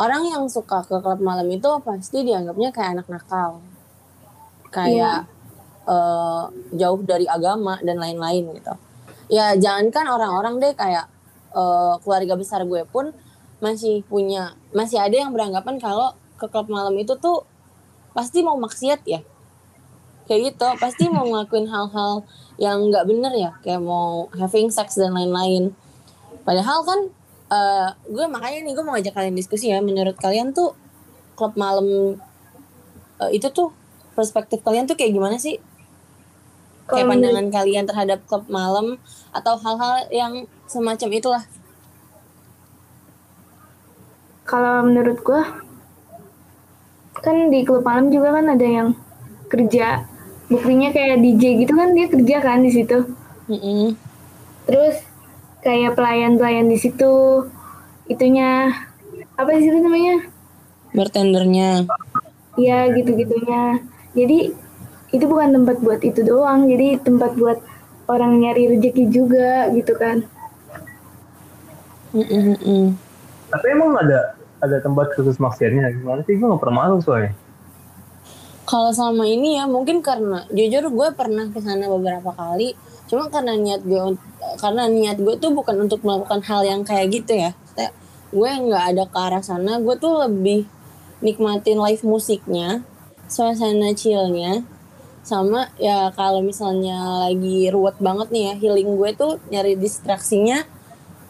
[0.00, 3.62] orang yang suka ke klub malam itu pasti dianggapnya kayak anak nakal,
[4.68, 5.28] kayak
[5.84, 6.44] eh,
[6.76, 8.74] jauh dari agama dan lain-lain gitu.
[9.32, 11.06] Ya jangankan orang-orang deh kayak
[11.54, 13.12] eh, keluarga besar gue pun
[13.62, 17.46] masih punya masih ada yang beranggapan kalau ke klub malam itu tuh
[18.12, 19.20] pasti mau maksiat ya.
[20.24, 22.24] Kayak gitu pasti mau ngelakuin hal-hal
[22.56, 25.72] yang nggak bener ya kayak mau having sex dan lain-lain.
[26.44, 27.00] Padahal kan
[27.52, 30.72] eh, gue makanya nih gue mau ngajak kalian diskusi ya menurut kalian tuh
[31.36, 32.16] klub malam
[33.20, 33.70] eh, itu tuh
[34.14, 35.58] perspektif kalian tuh kayak gimana sih
[36.84, 39.00] kayak pandangan kalian terhadap klub malam
[39.32, 40.32] atau hal-hal yang
[40.68, 41.44] semacam itulah
[44.44, 45.40] Kalau menurut gua
[47.24, 48.88] kan di klub malam juga kan ada yang
[49.48, 50.04] kerja.
[50.52, 53.08] Buktinya kayak DJ gitu kan dia kerja kan di situ.
[53.48, 53.96] Mm-mm.
[54.68, 55.00] Terus
[55.64, 57.44] kayak pelayan-pelayan di situ
[58.04, 58.68] itunya
[59.40, 60.28] apa sih itu namanya?
[60.92, 61.88] bartendernya
[62.60, 63.80] Ya gitu-gitunya.
[64.12, 64.52] Jadi
[65.14, 67.62] itu bukan tempat buat itu doang, jadi tempat buat
[68.10, 70.26] orang nyari rezeki juga gitu kan.
[72.10, 72.94] Mm-mm.
[73.50, 76.34] Tapi emang ada ada tempat khusus maksiatnya gimana sih?
[76.34, 77.32] Gue gak pernah masuk soalnya.
[78.64, 82.72] Kalau selama ini ya mungkin karena jujur gue pernah ke sana beberapa kali.
[83.06, 84.16] Cuma karena niat gue
[84.56, 87.52] karena niat gue tuh bukan untuk melakukan hal yang kayak gitu ya.
[87.76, 87.92] Kayak
[88.32, 89.78] gue nggak ada ke arah sana.
[89.84, 90.64] Gue tuh lebih
[91.20, 92.80] nikmatin live musiknya,
[93.28, 94.64] suasana chillnya,
[95.24, 100.68] sama ya kalau misalnya lagi ruwet banget nih ya healing gue tuh nyari distraksinya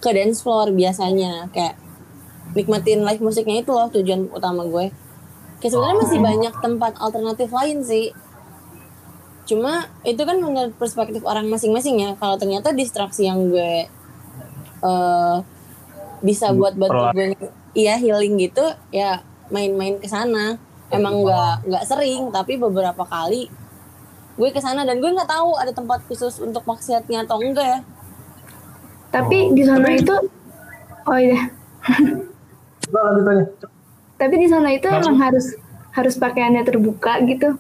[0.03, 1.79] ke dance floor biasanya kayak
[2.59, 4.91] nikmatin live musiknya itu loh tujuan utama gue.
[5.59, 8.15] Kayak sebenarnya masih banyak tempat alternatif lain sih.
[9.45, 12.11] Cuma itu kan menurut perspektif orang masing-masing ya.
[12.17, 13.91] Kalau ternyata distraksi yang gue
[14.85, 15.37] eh
[16.25, 17.37] bisa buat bantu gue
[17.77, 20.61] iya healing gitu ya main-main ke sana.
[20.93, 23.51] Emang nggak nggak sering tapi beberapa kali
[24.35, 27.81] gue ke sana dan gue nggak tahu ada tempat khusus untuk maksiatnya atau enggak ya.
[29.15, 30.15] Tapi di sana itu
[31.07, 31.51] oh iya.
[32.91, 33.71] Lanjut.
[34.19, 35.55] Tapi di sana itu emang harus
[35.95, 37.55] harus pakaiannya terbuka gitu.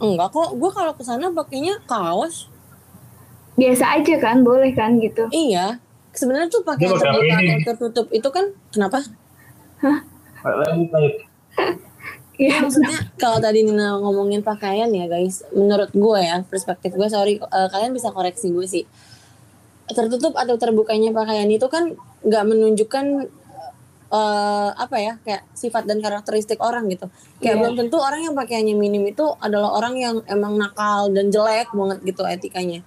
[0.00, 2.48] Enggak kok, gue kalau ke sana pakainya kaos.
[3.60, 5.28] Biasa aja kan, boleh kan gitu.
[5.28, 5.76] Iya.
[6.16, 9.04] Sebenarnya tuh pakai Dia pakai terbuka atau tertutup itu kan kenapa?
[10.40, 11.14] Lanjut lanjut.
[12.40, 12.64] Iya.
[12.64, 17.68] Maksudnya kalau tadi Nina ngomongin pakaian ya guys, menurut gue ya perspektif gue sorry eh,
[17.68, 18.84] kalian bisa koreksi gue sih.
[19.90, 21.92] Tertutup atau terbukanya pakaian itu kan
[22.24, 23.06] nggak menunjukkan
[24.10, 27.06] eh apa ya kayak sifat dan karakteristik orang gitu.
[27.38, 27.62] Kayak Iya.
[27.62, 31.98] belum tentu orang yang pakaiannya minim itu adalah orang yang emang nakal dan jelek banget
[32.02, 32.80] gitu etikanya.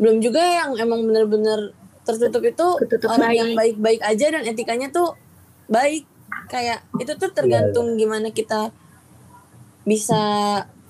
[0.00, 1.70] Belum juga yang emang bener-bener
[2.02, 3.38] tertutup itu Tertutup orang baik.
[3.38, 5.14] yang baik-baik aja dan etikanya tuh
[5.70, 6.08] baik.
[6.48, 8.68] Kayak itu tuh tergantung gimana kita
[9.82, 10.22] bisa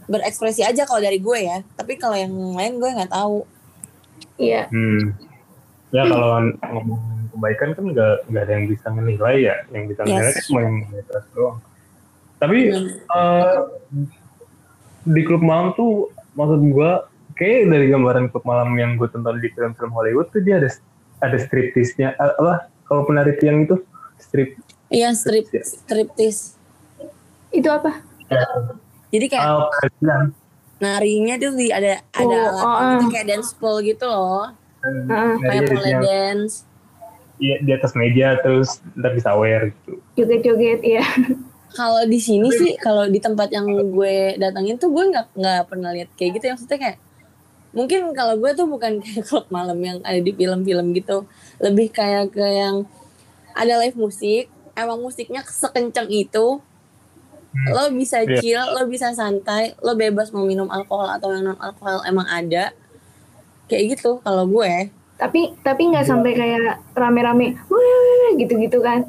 [0.06, 1.62] berekspresi aja kalau dari gue ya.
[1.78, 3.46] Tapi kalau yang lain gue nggak tahu.
[4.36, 4.66] Iya.
[4.68, 5.14] Hmm.
[5.92, 7.02] Ya kalau ngomong
[7.32, 10.34] kebaikan kan nggak nggak ada yang bisa menilai ya, yang bisa menilai Yes.
[10.36, 11.58] kan cuma yang atas doang.
[12.40, 12.88] Tapi Hmm.
[12.90, 13.56] eh,
[15.02, 19.48] di klub malam tuh maksud gua kayak dari gambaran klub malam yang gue tonton di
[19.50, 20.70] film-film Hollywood tuh dia ada
[21.18, 23.80] ada striptisnya eh, apa kalau penari tiang itu
[24.20, 24.54] strip
[24.92, 26.60] Iya strip striptis.
[27.48, 28.04] Itu apa?
[29.08, 30.32] Jadi kayak penari
[30.82, 33.10] narinya tuh di ada ada Oh, alat oh, gitu ah.
[33.16, 34.52] kayak dance pole gitu loh.
[34.84, 35.06] Heeh.
[35.08, 36.54] Nah, Kayak pole dance.
[37.42, 39.98] Iya, di atas meja terus ntar bisa wear gitu.
[40.14, 41.02] Joget-joget, iya.
[41.72, 45.90] Kalau di sini sih, kalau di tempat yang gue datangin tuh gue nggak nggak pernah
[45.90, 46.44] lihat kayak gitu.
[46.52, 46.98] Yang maksudnya kayak
[47.72, 51.24] mungkin kalau gue tuh bukan kayak klub malam yang ada di film-film gitu
[51.58, 52.84] lebih kayak ke yang
[53.56, 56.60] ada live musik emang musiknya sekencang itu
[57.68, 58.38] lo bisa Iya.
[58.38, 62.72] chill lo bisa santai lo bebas mau minum alkohol atau yang non alkohol emang ada
[63.66, 66.58] kayak gitu kalau gue Tapi tapi nggak sampai kayak
[66.92, 67.54] rame-rame,
[68.34, 69.06] gitu-gitu kan?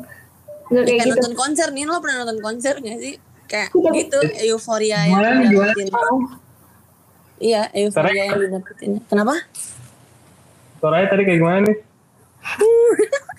[0.70, 1.18] Nggak kayak kayak gitu.
[1.18, 3.90] nonton konser nih lo pernah nonton konser gak sih kayak Iya.
[3.98, 5.74] gitu euforia yang Gimana, gimana?
[5.74, 5.88] didapetin
[7.40, 9.42] iya euforia yang didapetin kenapa
[10.78, 11.78] Suaranya tadi kayak gimana nih?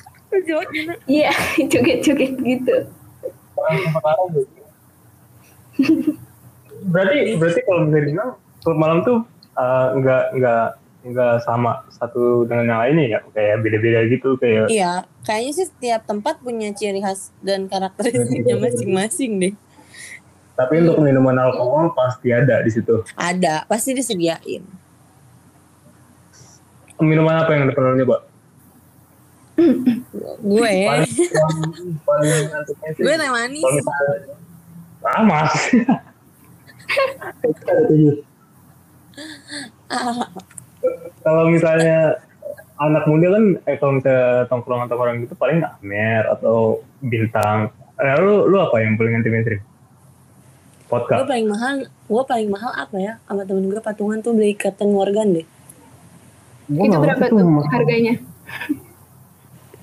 [1.07, 1.31] Iya,
[1.71, 2.77] joget-joget gitu.
[6.85, 9.19] berarti berarti kalau bisa dibilang klub malam tuh
[9.55, 10.65] eh, nggak nggak
[11.05, 14.93] nggak sama satu dengan yang lainnya ya kayak beda-beda gitu kayak Iya,
[15.23, 19.55] kayaknya sih setiap tempat punya ciri khas dan karakteristiknya masing-masing deh.
[20.55, 24.63] tapi untuk minuman alkohol pasti ada di situ Ada, pasti disediain.
[26.97, 28.17] minuman apa yang pernah lo nyoba
[29.55, 30.67] Gue,
[31.15, 31.31] sih
[32.99, 33.63] gue teh manis.
[33.63, 34.27] kalau misalnya
[35.05, 35.55] ah mas
[41.23, 41.99] kalau misalnya
[42.83, 47.71] anak muda kan eh kalau misalnya tongkrongan tongkrongan gitu paling amer atau bintang
[48.03, 49.63] eh, lu lu apa yang paling anti mainstream
[50.85, 53.13] Gue vodka paling mahal, gue paling mahal apa ya?
[53.27, 55.47] Sama temen gue patungan tuh beli Captain Morgan deh.
[56.71, 58.15] Gua itu berapa tuh harganya?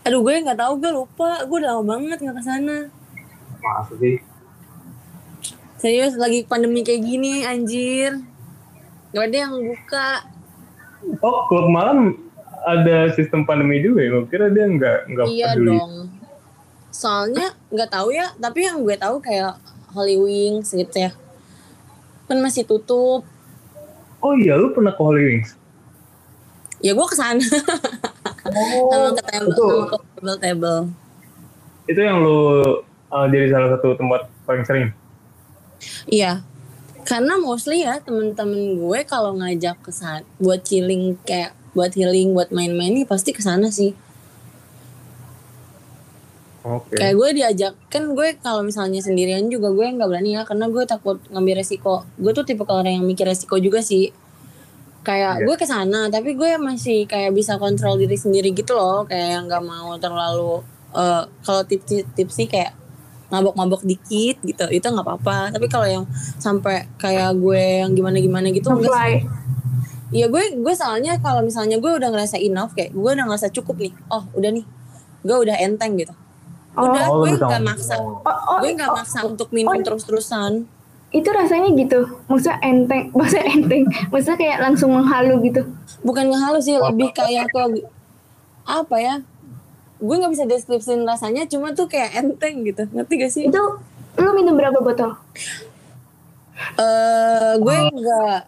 [0.02, 1.46] Aduh gue nggak tahu, gue lupa.
[1.46, 2.78] Gue udah lama banget nggak ke sana.
[3.62, 4.18] masa sih
[5.78, 8.22] Serius, lagi pandemi kayak gini, anjir.
[9.14, 10.10] Gak ada yang buka.
[11.26, 12.14] oh klub malam
[12.62, 15.94] ada sistem pandemi juga ya gue kira dia nggak nggak Iya peduli dong.
[16.94, 19.58] Soalnya nggak tahu ya, tapi yang gue tahu kayak
[19.92, 21.12] Holy Wings gitu ya.
[22.30, 23.26] Kan masih tutup.
[24.22, 25.58] oh iya lu pernah ke Holy Wings
[26.78, 27.42] Ya gue ke sana
[28.50, 30.80] sama ke table, itu sama ke table table.
[31.86, 32.40] itu yang lu
[33.12, 34.90] uh, jadi salah satu tempat paling sering
[36.10, 36.46] Iya.
[37.02, 42.54] Karena mostly ya temen-temen gue kalau ngajak ke sana buat chilling kayak buat healing, buat
[42.54, 43.98] main-main nih pasti ke sana sih.
[46.62, 50.70] oke Kayak gue diajak kan gue kalau misalnya sendirian juga gue nggak berani ya karena
[50.70, 52.06] gue takut ngambil resiko.
[52.22, 54.14] Gue tuh tipe orang yang mikir resiko juga sih.
[55.02, 55.46] Kayak Iya.
[55.50, 59.06] gue ke sana tapi gue masih kayak bisa kontrol diri sendiri gitu loh.
[59.10, 60.62] Kayak yang nggak mau terlalu
[60.94, 62.78] eh, kalau tips tips sih kayak
[63.32, 66.04] mabok-mabok dikit gitu itu nggak apa-apa tapi kalau yang
[66.36, 69.24] sampai kayak gue yang gimana-gimana gitu enggak.
[70.12, 73.80] Iya gue gue soalnya kalau misalnya gue udah ngerasa enough kayak gue udah ngerasa cukup
[73.80, 73.96] nih.
[74.12, 74.68] Oh udah nih,
[75.24, 76.12] gue udah enteng gitu.
[76.76, 77.96] Oh, Udah Oh, gue nggak maksa.
[78.00, 79.84] oh, oh, Gue nggak oh, maksa untuk minum oh.
[79.84, 80.68] terus-terusan.
[81.12, 82.08] Itu rasanya gitu.
[82.32, 83.84] Maksudnya enteng, maksudnya enteng.
[84.10, 85.62] Maksudnya kayak langsung menghalu gitu.
[86.02, 87.86] Bukan ngehalu sih, lebih kayak ke
[88.66, 89.16] apa ya?
[90.02, 92.90] Gue nggak bisa deskripsiin rasanya, cuma tuh kayak enteng gitu.
[92.90, 93.44] Ngerti gak sih?
[93.46, 93.78] Itu
[94.18, 95.14] lu minum berapa botol?
[96.80, 98.40] Eh, gue nggak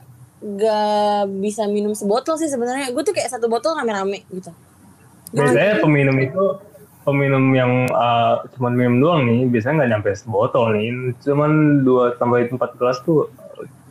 [0.43, 2.89] nggak bisa minum sebotol sih sebenarnya.
[2.89, 4.49] Gue tuh kayak satu botol rame-rame gitu.
[5.33, 6.45] biasanya peminum itu
[7.03, 11.13] peminum yang uh, cuman minum doang nih biasanya nggak nyampe sebotol nih.
[11.19, 13.27] Cuman 2 sampai 4 gelas tuh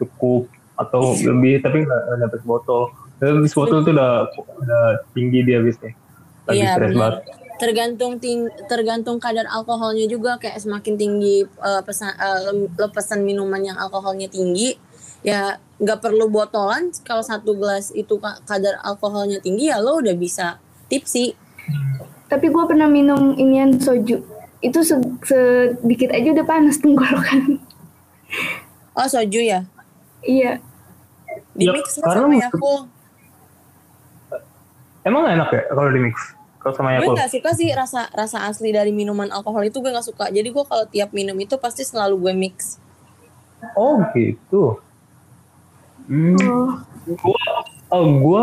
[0.01, 0.49] cukup
[0.81, 2.91] atau lebih tapi nggak nyampe sebotol.
[3.21, 5.95] Dan sebotol tuh udah udah tinggi dia biasanya
[6.49, 7.17] lagi Iya stres banget.
[7.63, 13.63] Tergantung ting tergantung kadar alkoholnya juga kayak semakin tinggi eh, pesan lem- lo pesan minuman
[13.63, 14.75] yang alkoholnya tinggi
[15.23, 16.91] ya nggak perlu botolan.
[17.07, 20.59] Kalau satu gelas itu ka- kadar alkoholnya tinggi ya lo udah bisa
[20.91, 21.39] tipsi
[22.33, 24.25] Tapi gue pernah minum inian soju.
[24.65, 27.61] Itu se- sedikit aja udah panas tenggorokan.
[28.99, 29.61] oh soju ya
[30.25, 30.61] iya.
[31.57, 32.85] di Ya, mix karena sama maksud- Yakult
[35.03, 36.17] emang enak ya kalau di mix
[36.61, 39.91] kalau sama gue Yakult nggak suka sih rasa rasa asli dari minuman alkohol itu gue
[39.91, 42.79] nggak suka jadi gue kalau tiap minum itu pasti selalu gue mix
[43.75, 44.79] oh gitu
[46.07, 46.37] hmm.
[46.47, 46.71] Oh.
[47.19, 47.43] gua
[47.91, 48.43] oh, gua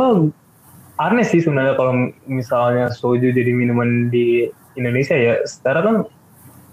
[1.00, 5.40] aneh sih sebenarnya kalau misalnya soju jadi minuman di Indonesia ya.
[5.48, 5.96] Sekarang kan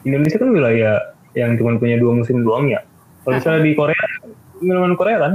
[0.02, 2.82] Indonesia kan wilayah yang cuma punya dua musim doang ya.
[3.22, 4.02] Kalau misalnya di Korea
[4.58, 5.32] minuman Korea kan?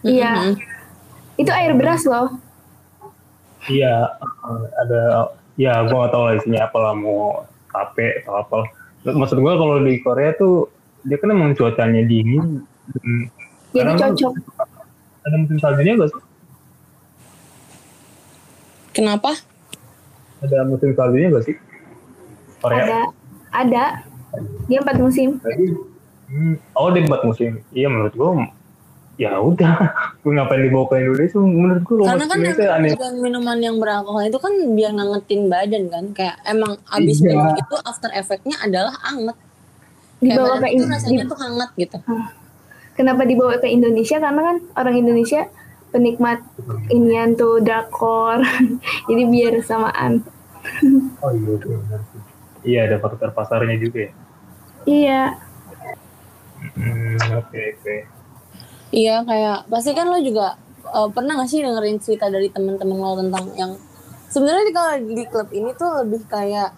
[0.00, 0.32] Iya.
[0.32, 0.54] Mhm.
[1.36, 2.40] Itu air beras loh.
[3.68, 5.00] Iya eh, ada
[5.54, 8.58] ya gua gak tahu lah isinya apa lah mau tape atau apa.
[9.04, 10.72] Maksud gua kalau di Korea tuh
[11.04, 12.64] dia kan emang cuacanya dingin.
[13.76, 14.32] Jadi cocok.
[15.22, 16.31] Ada musim saljunya gak sih?
[18.92, 19.34] Kenapa
[20.38, 21.56] Ada musim saljunya gak sih?
[22.58, 22.82] Korea?
[22.82, 23.00] Ada.
[23.52, 23.84] Ada.
[24.66, 25.38] Dia empat musim.
[25.38, 25.66] Jadi,
[26.28, 27.62] hmm, oh dia empat musim.
[27.70, 28.30] Iya menurut gua
[29.16, 29.74] ya udah.
[30.22, 34.50] gue ngapain dibawa ke Indonesia menurut gue Karena kan aneh minuman yang beralkohol itu kan
[34.72, 36.04] biar ngangetin badan kan.
[36.10, 37.26] Kayak emang abis Iya.
[37.32, 39.36] minum itu after effectnya adalah anget.
[40.18, 41.98] Kayak Dibawa ke itu rasanya di- tuh hangat gitu.
[42.92, 44.16] Kenapa dibawa ke Indonesia?
[44.18, 45.46] Karena kan orang Indonesia
[45.92, 46.40] penikmat
[46.88, 48.40] inian tuh drakor.
[49.08, 50.24] Jadi biar samaan.
[51.18, 52.00] oh iya benar
[52.62, 54.12] iya ada faktor pasarnya juga ya
[54.82, 55.22] Iya.
[56.72, 57.96] Hmm, oke oke
[58.92, 60.54] Iya kayak pasti kan lo juga
[60.86, 63.72] eh, pernah gak sih dengerin cerita dari teman-teman lo tentang yang
[64.28, 66.70] sebenarnya di- kalau di klub ini tuh lebih kayak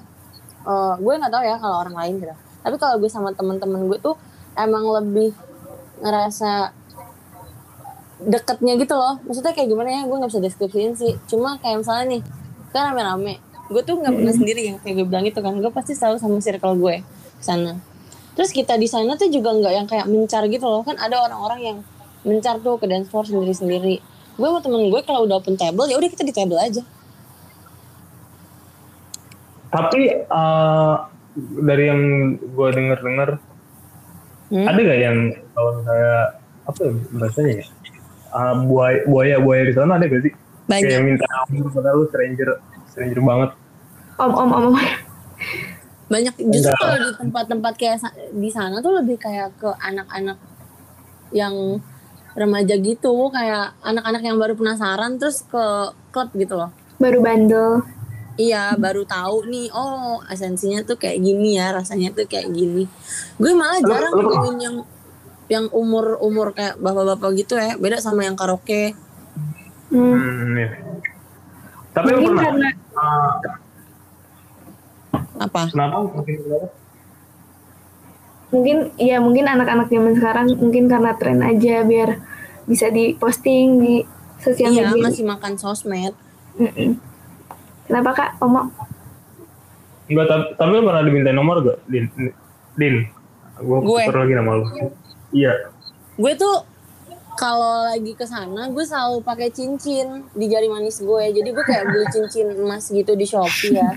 [0.65, 2.35] eh, gue nggak tahu ya kalau orang lain gitu.
[2.63, 4.17] Tapi kalau gue sama teman-teman gue tuh
[4.57, 5.37] emang lebih
[6.01, 6.73] ngerasa
[8.25, 9.21] deketnya gitu loh.
[9.25, 10.01] Maksudnya kayak gimana ya?
[10.09, 11.13] Gue nggak bisa deskripsiin sih.
[11.31, 12.23] Cuma kayak misalnya nih,
[12.73, 13.39] kan rame-rame.
[13.71, 15.55] Gue tuh nggak pernah sendiri yang kayak gue bilang itu kan.
[15.61, 17.05] Gue pasti selalu sama circle gue
[17.41, 17.79] sana.
[18.35, 20.83] Terus kita di sana tuh juga nggak yang kayak mencar gitu loh.
[20.83, 21.79] Kan ada orang-orang yang
[22.25, 24.01] mencar tuh ke dance floor sendiri-sendiri.
[24.35, 26.83] Gue sama temen gue kalau udah open table ya udah kita di table aja.
[29.75, 30.95] tapi eh,
[31.67, 32.03] dari yang
[32.39, 33.31] gue denger dengar
[34.53, 34.69] Hmm?
[34.69, 35.19] ada gak yang
[35.57, 36.37] kalau saya
[36.69, 37.67] apa ya bahasanya ya
[38.35, 40.35] Eh, buaya buaya buaya di sana ada gak sih
[40.67, 41.01] kayak Banyak.
[41.07, 42.49] minta ampun padahal lu stranger
[42.91, 43.51] stranger banget
[44.15, 44.77] Om om om om.
[46.07, 46.35] Banyak.
[46.39, 46.79] Justru Enggak.
[46.79, 47.99] kalau di tempat-tempat kayak
[48.31, 50.39] di sana tuh lebih kayak ke anak-anak
[51.35, 51.83] yang
[52.39, 55.65] remaja gitu, kayak anak-anak yang baru penasaran terus ke
[56.15, 56.71] klub gitu loh.
[57.03, 57.83] Baru bandel.
[58.39, 62.87] Iya, baru tahu nih, oh esensinya tuh kayak gini ya, rasanya tuh kayak gini.
[63.39, 64.77] Gue malah jarang nemuin yang
[65.47, 68.97] yang umur-umur kayak bapak-bapak gitu ya, beda sama yang karaoke.
[69.93, 70.17] Hmm.
[70.17, 70.71] hmm, iya.
[71.93, 73.33] tapi lu Mungkin pernah karena eh,
[75.39, 75.63] Apa?
[75.71, 75.97] kenapa
[78.55, 82.23] mungkin ya mungkin anak-anak zaman sekarang mungkin karena tren aja biar
[82.71, 83.95] bisa diposting di
[84.41, 85.05] sosial Iya, media.
[85.11, 86.15] masih makan sosmed.
[86.55, 86.97] Mm-mm.
[87.87, 88.31] Kenapa kak?
[88.41, 88.71] Omo?
[90.07, 91.79] Enggak, tapi, tapi lu pernah dimintain nomor gak?
[91.89, 92.09] Din,
[92.77, 93.09] Din,
[93.59, 94.03] gue Gue.
[94.07, 94.67] lagi nama lu.
[95.35, 95.75] Iya.
[96.15, 96.63] gue tuh
[97.35, 101.91] kalau lagi ke sana gue selalu pakai cincin di jari manis gue jadi gue kayak
[101.91, 103.91] beli cincin emas gitu di shopee ya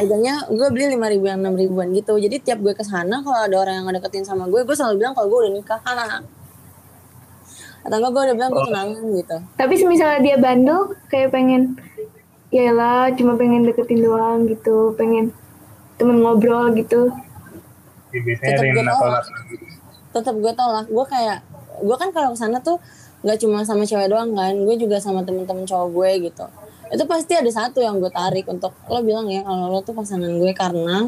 [0.00, 3.56] harganya gue beli lima ribuan enam ribuan gitu jadi tiap gue ke sana kalau ada
[3.60, 6.24] orang yang ngedeketin sama gue gue selalu bilang kalau gue udah nikah Hahaha.
[7.84, 10.80] atau enggak gue udah bilang gue tunangan gitu Tapi misalnya dia bandel
[11.12, 11.76] kayak pengen
[12.50, 15.30] ya lah cuma pengen deketin doang gitu, pengen
[15.96, 17.14] temen ngobrol gitu.
[18.10, 19.10] Ya, biasanya ada yang gue nakal.
[20.10, 21.38] Tetap gue tolak gue kayak
[21.80, 22.76] gue kan kalau ke sana tuh
[23.20, 26.44] nggak cuma sama cewek doang kan gue juga sama temen-temen cowok gue gitu
[26.90, 30.30] itu pasti ada satu yang gue tarik untuk lo bilang ya kalau lo tuh pasangan
[30.30, 31.06] gue karena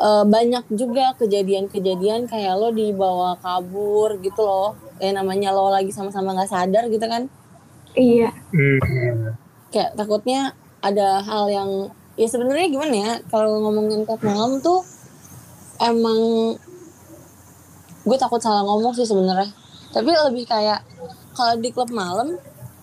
[0.00, 6.34] eh, banyak juga kejadian-kejadian kayak lo dibawa kabur gitu loh ya namanya lo lagi sama-sama
[6.34, 7.28] nggak sadar gitu kan
[7.90, 8.30] Iya.
[8.54, 9.34] Hmm.
[9.74, 11.70] kayak takutnya ada hal yang
[12.14, 14.82] ya sebenarnya gimana ya kalau ngomongin klub malam tuh
[15.82, 16.54] emang
[18.10, 19.46] gue takut salah ngomong sih sebenarnya
[19.94, 20.82] tapi lebih kayak
[21.38, 22.34] kalau di klub malam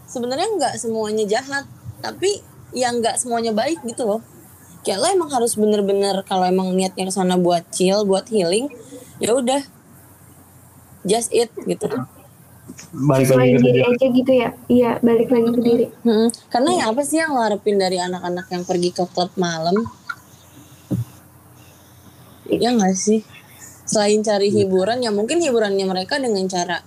[0.08, 1.68] sebenarnya nggak semuanya jahat
[2.00, 2.40] tapi
[2.72, 4.22] yang nggak semuanya baik gitu loh
[4.88, 8.72] kayak lo emang harus bener-bener kalau emang niatnya ke sana buat chill buat healing
[9.20, 9.60] ya udah
[11.04, 11.92] just it gitu
[12.92, 14.50] Balik lagi ke diri aja gitu ya.
[14.68, 15.86] Iya, balik lagi ke diri.
[16.04, 16.30] Mm-mm.
[16.52, 19.88] Karena ya apa sih yang lo harapin dari anak-anak yang pergi ke klub malam?
[22.52, 23.24] Ya nggak sih?
[23.88, 26.84] Selain cari hiburan, ya mungkin hiburannya mereka dengan cara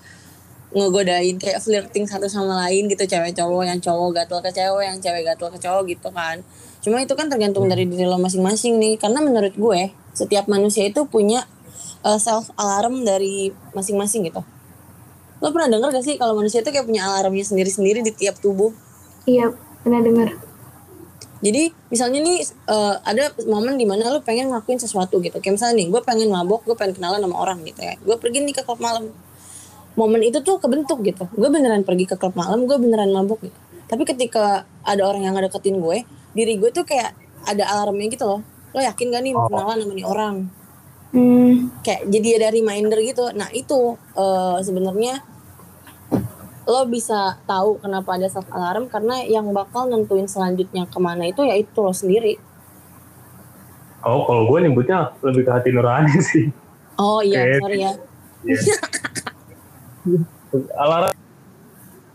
[0.70, 4.98] ngegodain kayak flirting satu sama lain gitu cewek cowok yang cowok gatel ke cewek yang
[5.02, 6.44] cewek gatel ke cowok gitu kan.
[6.78, 8.94] Cuma itu kan tergantung dari diri lo masing-masing nih.
[8.94, 9.80] Karena menurut gue
[10.14, 11.42] setiap manusia itu punya
[12.04, 14.46] self alarm dari masing-masing gitu.
[15.40, 18.70] Lo pernah denger gak sih kalau manusia itu kayak punya alarmnya sendiri-sendiri di tiap tubuh?
[19.24, 20.36] Iya, pernah dengar.
[21.40, 25.40] Jadi misalnya nih eh, ada momen di mana lu pengen ngelakuin sesuatu gitu.
[25.40, 27.96] Kayak misalnya nih, gue pengen mabok, gue pengen kenalan sama orang gitu ya.
[28.00, 29.08] Gue pergi nih ke klub malam.
[29.96, 31.24] Momen itu tuh kebentuk gitu.
[31.32, 33.58] Gue beneran pergi ke klub malam, gue beneran mabok gitu.
[33.90, 36.06] Tapi ketika ada orang yang ngedeketin gue,
[36.36, 37.16] diri gue tuh kayak
[37.48, 38.40] ada alarmnya gitu loh.
[38.70, 40.36] Lo yakin gak nih mau kenalan sama nih orang?
[41.10, 43.34] Hmm, Kayak jadi ada reminder gitu.
[43.34, 45.26] Nah itu eh, sebenarnya
[46.70, 51.42] lo bisa tahu kenapa ada self alarm karena yang bakal nentuin selanjutnya ke mana itu
[51.42, 52.38] ya itu lo sendiri.
[54.00, 56.48] Oh, kalau gue nyebutnya lebih ke hati nurani sih.
[56.96, 57.58] Oh iya, Oke.
[57.58, 57.92] sorry ya.
[60.78, 61.12] Alarm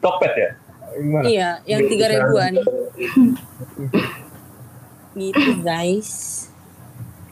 [0.01, 0.49] Tokped ya?
[0.95, 1.23] Gimana?
[1.27, 2.53] Iya, yang tiga ribuan.
[5.15, 6.11] gitu guys.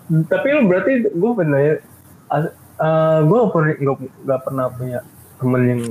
[0.07, 1.76] Tapi lu berarti gue pernah ya,
[3.24, 3.97] gue pernah nggak
[4.28, 4.99] nggak pernah punya
[5.39, 5.82] temen yang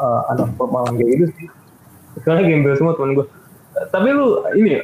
[0.00, 1.48] eh, anak malam kayak gitu sih.
[2.20, 3.26] Sekarang gembel semua teman gue
[3.88, 4.82] tapi lu ini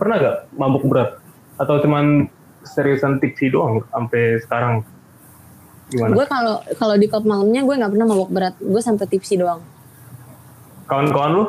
[0.00, 1.20] pernah gak mabuk berat?
[1.58, 2.26] Atau cuman
[2.66, 4.82] seriusan tipsi doang sampai sekarang?
[5.92, 6.14] Gimana?
[6.18, 8.54] Gue kalau kalau di klub malamnya gue nggak pernah mabok berat.
[8.58, 9.62] Gue sampai tipsi doang.
[10.88, 11.44] Kawan-kawan lu?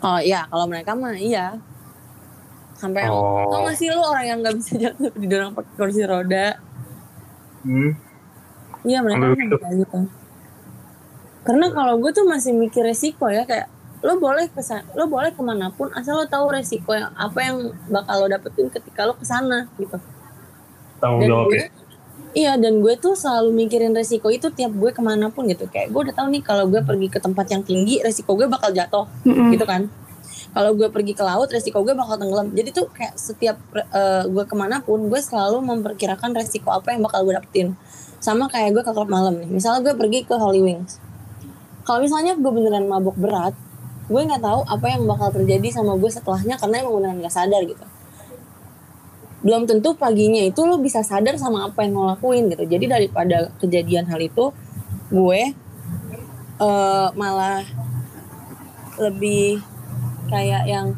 [0.00, 0.46] Oh iya.
[0.48, 1.58] Kalau mereka mah iya.
[2.80, 3.44] Sampai Oh.
[3.52, 6.56] tau gak sih lu orang yang nggak bisa jalan tapi didorong pakai kursi roda?
[7.60, 7.92] Hmm.
[8.88, 9.56] iya mereka kan gitu.
[9.84, 9.98] gitu
[11.40, 15.40] karena kalau gue tuh masih mikir resiko ya kayak lo boleh kesan lo boleh ke
[15.44, 19.24] mana pun asal lo tahu resiko yang apa yang bakal lo dapetin ketika lo ke
[19.28, 19.96] sana gitu.
[21.00, 21.68] Tanggung jawab gue ya?
[22.30, 25.68] iya dan gue tuh selalu mikirin resiko itu tiap gue ke mana pun gitu.
[25.68, 28.72] Kayak gue udah tahu nih kalau gue pergi ke tempat yang tinggi resiko gue bakal
[28.72, 29.52] jatuh Mm-mm.
[29.52, 29.88] gitu kan.
[30.50, 32.52] Kalau gue pergi ke laut resiko gue bakal tenggelam.
[32.56, 37.04] Jadi tuh kayak setiap eh, gue ke mana pun gue selalu memperkirakan resiko apa yang
[37.04, 37.76] bakal gue dapetin.
[38.20, 39.48] Sama kayak gue ke klub malam nih.
[39.48, 41.09] Misalnya gue pergi ke Holy Wings
[41.90, 43.50] kalau misalnya gue beneran mabuk berat
[44.06, 47.66] gue nggak tahu apa yang bakal terjadi sama gue setelahnya karena emang beneran gak sadar
[47.66, 47.82] gitu.
[49.42, 52.62] Belum tentu paginya itu lo bisa sadar sama apa yang lo lakuin gitu.
[52.62, 54.54] Jadi daripada kejadian hal itu
[55.10, 55.54] gue
[56.62, 57.66] eh, malah
[58.98, 59.58] lebih
[60.30, 60.94] kayak yang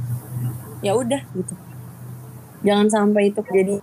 [0.85, 1.55] ya udah gitu.
[2.69, 3.81] Jangan sampai itu terjadi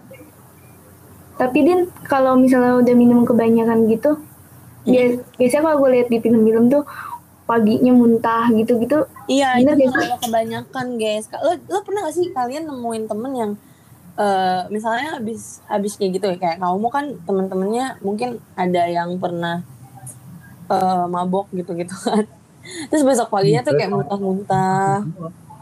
[1.40, 4.20] Tapi Din, kalau misalnya udah minum kebanyakan gitu,
[5.38, 6.84] biasanya kalau gue lihat di film-film tuh
[7.50, 9.10] paginya muntah gitu-gitu.
[9.26, 11.26] iya Bener itu kalau kebanyakan guys.
[11.34, 13.52] Lo lo pernah gak sih kalian nemuin temen yang
[14.20, 19.64] eh misalnya abis abis kayak gitu ya kayak kamu kan temen-temennya mungkin ada yang pernah
[20.70, 22.30] eh mabok gitu gitu kan.
[22.94, 25.02] Terus besok paginya tuh kayak muntah-muntah.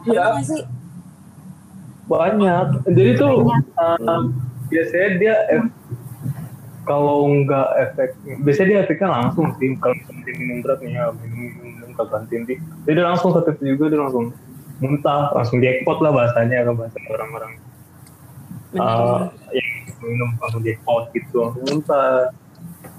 [0.04, 0.36] Iya.
[0.36, 0.62] Gak sih?
[2.12, 2.84] Banyak.
[2.92, 3.48] Jadi tuh
[3.80, 4.24] um,
[4.68, 5.36] biasanya dia
[6.88, 8.10] kalau nggak efek
[8.42, 12.04] biasanya dia efeknya langsung sih kalau misalnya minum berat nih ya minum minum, minum ke
[12.08, 12.58] kantin sih.
[12.88, 14.26] Jadi dia langsung satu itu juga dia langsung
[14.80, 17.54] muntah langsung jackpot lah bahasanya kan bahasa orang-orang.
[18.76, 19.70] Uh, yang
[20.04, 22.32] minum langsung jackpot gitu langsung muntah.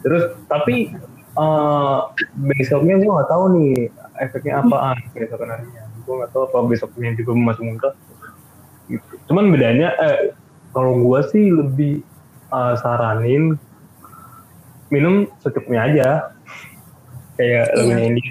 [0.05, 0.93] Terus tapi
[1.35, 3.89] uh, besoknya gue nggak tahu nih
[4.21, 5.83] efeknya apaan besokan harinya.
[6.05, 7.95] Gue nggak tahu apa besoknya juga masih muntah.
[8.89, 9.13] Gitu.
[9.29, 10.37] Cuman bedanya eh
[10.73, 12.05] kalau gua sih lebih
[12.53, 13.57] uh, saranin
[14.89, 16.09] minum secukupnya aja.
[17.39, 17.79] Kayak Iya.
[17.79, 18.23] lagunya ini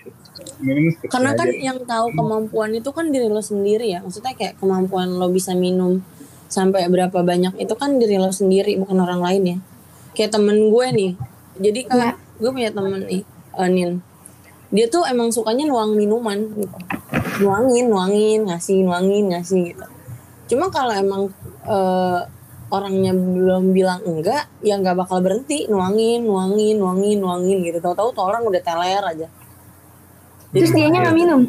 [0.60, 1.60] minum secukupnya Karena kan aja.
[1.62, 4.00] yang tahu kemampuan itu kan diri lo sendiri ya.
[4.04, 6.02] Maksudnya kayak kemampuan lo bisa minum
[6.48, 9.58] sampai berapa banyak itu kan diri lo sendiri bukan orang lain ya.
[10.14, 11.12] Kayak temen gue nih.
[11.58, 13.24] Jadi kayak gue punya temen nih,
[13.58, 13.92] eh, Nin.
[14.68, 16.78] Dia tuh emang sukanya nuang minuman gitu.
[17.40, 19.86] Nuangin, nuangin, ngasih, nuangin, ngasih gitu.
[20.52, 21.30] Cuma kalau emang
[21.68, 22.20] eh,
[22.68, 27.80] orangnya belum bilang enggak, ya nggak bakal berhenti nuangin, nuangin, nuangin, nuangin gitu.
[27.80, 29.28] Tahu-tahu tuh orang udah teler aja.
[30.52, 31.42] Terus dianya nggak minum.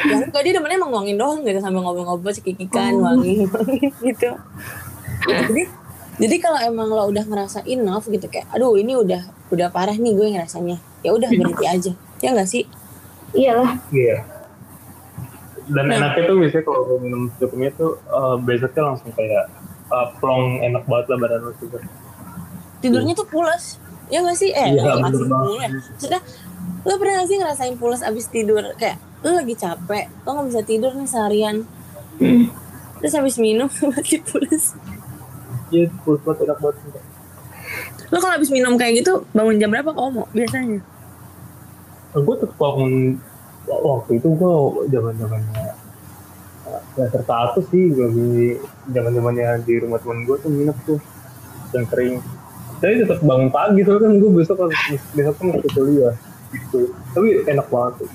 [0.00, 4.32] ya enggak dia demennya emang nuangin doang gitu sambil ngobrol-ngobrol cekikikan nuangin nuangin gitu
[5.28, 5.62] jadi
[6.16, 10.16] jadi kalau emang lo udah ngerasa enough gitu kayak aduh ini udah udah parah nih
[10.16, 11.92] gue ngerasanya ya udah berhenti aja
[12.24, 12.64] ya enggak sih
[13.36, 13.76] Iyalah.
[13.92, 14.24] Iya.
[15.68, 16.00] Dan Nah.
[16.00, 19.52] enaknya tuh biasanya kalau minum secukupnya tuh uh, besoknya langsung kayak
[19.88, 21.78] uh, plong enak banget lah badan lo juga.
[22.78, 23.76] tidurnya tuh pulas
[24.06, 25.12] ya enggak sih eh Iya, banget.
[25.12, 25.70] pulas.
[25.90, 26.20] maksudnya
[26.80, 30.62] lo pernah gak sih ngerasain pulas abis tidur kayak lo lagi capek lo nggak bisa
[30.62, 31.56] tidur nih seharian
[32.96, 34.74] terus habis minum masih pulas
[35.68, 37.02] Iya, pulas banget enak banget.
[38.06, 40.80] lo kalau habis minum kayak gitu bangun jam berapa kamu biasanya
[42.10, 43.20] gue tetap bangun
[43.68, 44.52] waktu itu gue
[44.88, 45.67] zaman zamannya
[46.94, 48.28] semester satu sih gue di
[48.92, 50.98] zaman zamannya di rumah teman gue tuh minum tuh
[51.76, 52.18] yang kering
[52.78, 54.78] tapi tetap bangun pagi soalnya kan gue besok harus
[55.12, 56.14] besok kan masuk kuliah
[56.54, 56.80] gitu
[57.12, 58.10] tapi enak banget tuh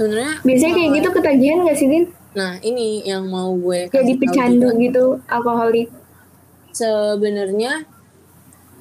[0.00, 2.04] sebenarnya Biasanya kayak gitu ketagihan nggak sih Din?
[2.32, 4.80] Nah ini yang mau gue Jadi tahu pecandu juga.
[4.80, 5.88] gitu, alkoholik.
[6.72, 7.84] Sebenarnya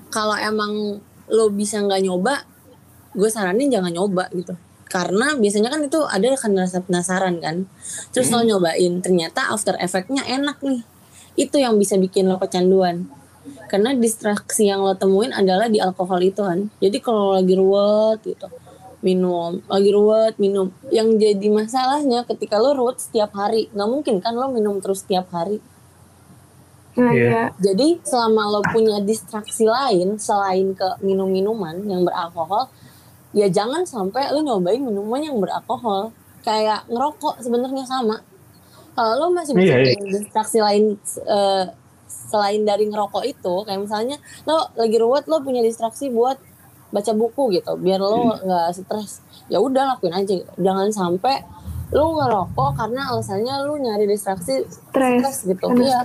[0.08, 2.48] kalau emang lo bisa nggak nyoba,
[3.12, 4.56] gue saranin jangan nyoba gitu.
[4.90, 7.70] Karena biasanya kan itu ada kan rasa penasaran kan.
[8.10, 10.82] Terus lo nyobain, ternyata after effect-nya enak nih.
[11.38, 13.06] Itu yang bisa bikin lo kecanduan.
[13.70, 16.74] Karena distraksi yang lo temuin adalah di alkohol itu kan.
[16.82, 18.50] Jadi kalau lo lagi ruwet gitu,
[19.00, 24.36] minum lagi ruwet minum yang jadi masalahnya ketika lo ruwet setiap hari nggak mungkin kan
[24.36, 25.64] lo minum terus setiap hari
[27.00, 27.24] Nah, Iya.
[27.32, 27.44] iya.
[27.64, 32.68] jadi selama lo punya distraksi lain selain ke minum-minuman yang beralkohol
[33.36, 36.12] ya jangan sampai lo nyobain minuman yang beralkohol.
[36.42, 38.18] Kayak ngerokok sebenarnya sama.
[38.96, 39.96] Kalau lo masih bisa Iya, iya.
[39.96, 41.66] punya distraksi lain eh,
[42.10, 44.18] selain dari ngerokok itu kayak misalnya
[44.50, 46.38] lo lagi ruwet lo punya distraksi buat
[46.90, 49.22] baca buku gitu biar lo nggak stres.
[49.50, 50.42] Ya udah lakuin aja.
[50.58, 51.46] Jangan sampai
[51.90, 55.22] lu ngerokok karena alasannya lu nyari distraksi Stres.
[55.22, 55.66] stres gitu.
[55.70, 56.02] Karena iya.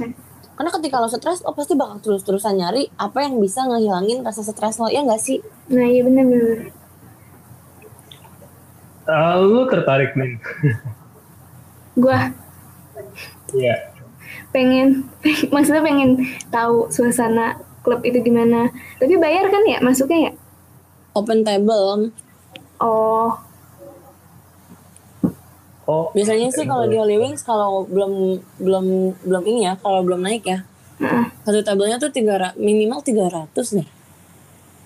[0.54, 4.76] karena ketika lo stres lo pasti bakal terus-terusan nyari apa yang bisa ngehilangin rasa stres
[4.76, 4.88] lo.
[4.92, 5.40] Ya nggak sih?
[5.72, 6.72] Nah iya bener-bener.
[9.04, 10.40] Ah, lu tertarik nih?
[11.94, 12.32] Gua
[13.52, 13.76] Iya.
[14.50, 15.06] pengen,
[15.54, 18.72] maksudnya pengen tahu suasana klub itu gimana.
[18.96, 20.32] Tapi bayar kan ya masuknya ya?
[21.14, 22.10] open table
[22.76, 23.38] Oh,
[25.84, 28.84] Oh, biasanya sih kalau di Holy Wings kalau belum belum
[29.20, 30.64] belum ini ya kalau belum naik ya
[30.96, 31.24] Heeh.
[31.44, 33.86] satu tabelnya tuh tiga ra- minimal 300 deh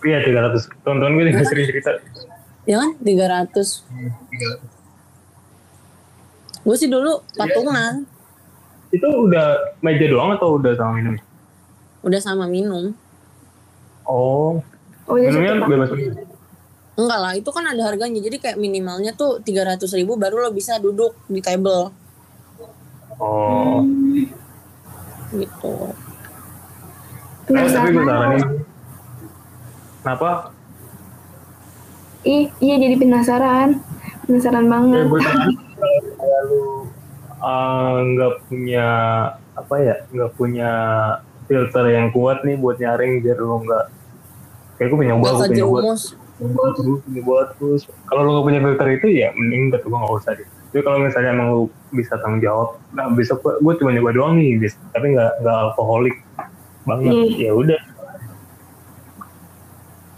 [0.03, 0.69] iya 300.
[0.83, 1.97] Tonton gue juga sering cerita.
[2.69, 2.91] Ya kan?
[3.01, 3.57] 300
[6.69, 8.05] gue sih dulu patungan
[8.93, 11.17] Itu udah meja doang atau udah sama minum?
[11.99, 12.95] udah sama minum.
[14.09, 14.65] Oh,
[15.05, 16.25] oh udah minumnya bebas minum.
[16.97, 18.17] enggak lah itu kan ada harganya.
[18.17, 21.93] Jadi kayak minimalnya tuh 300 ribu baru lo bisa duduk di table.
[23.21, 23.85] Oh,
[25.37, 25.75] gitu.
[27.53, 28.65] Eh, tapi gue saranin.
[30.01, 30.31] Kenapa?
[32.21, 33.79] Ih, iya jadi penasaran.
[34.25, 35.05] Penasaran Ya, banget.
[35.05, 36.65] gue saranin kalau kayak lu
[37.39, 38.87] uh, nggak punya
[39.55, 40.71] apa ya, nggak punya
[41.45, 43.85] filter yang kuat nih buat nyaring biar lu nggak
[44.77, 45.85] kayak gue punya gak gue punya buat
[46.39, 49.99] buat terus punya buat terus kalau lu nggak punya filter itu ya mending kata gue
[49.99, 53.73] nggak usah deh tapi kalau misalnya emang lu bisa tanggung jawab nah besok gue, gue
[53.77, 56.17] cuma nyoba doang nih bis- tapi nggak nggak alkoholik
[56.85, 57.27] banget Iya.
[57.41, 57.81] ya udah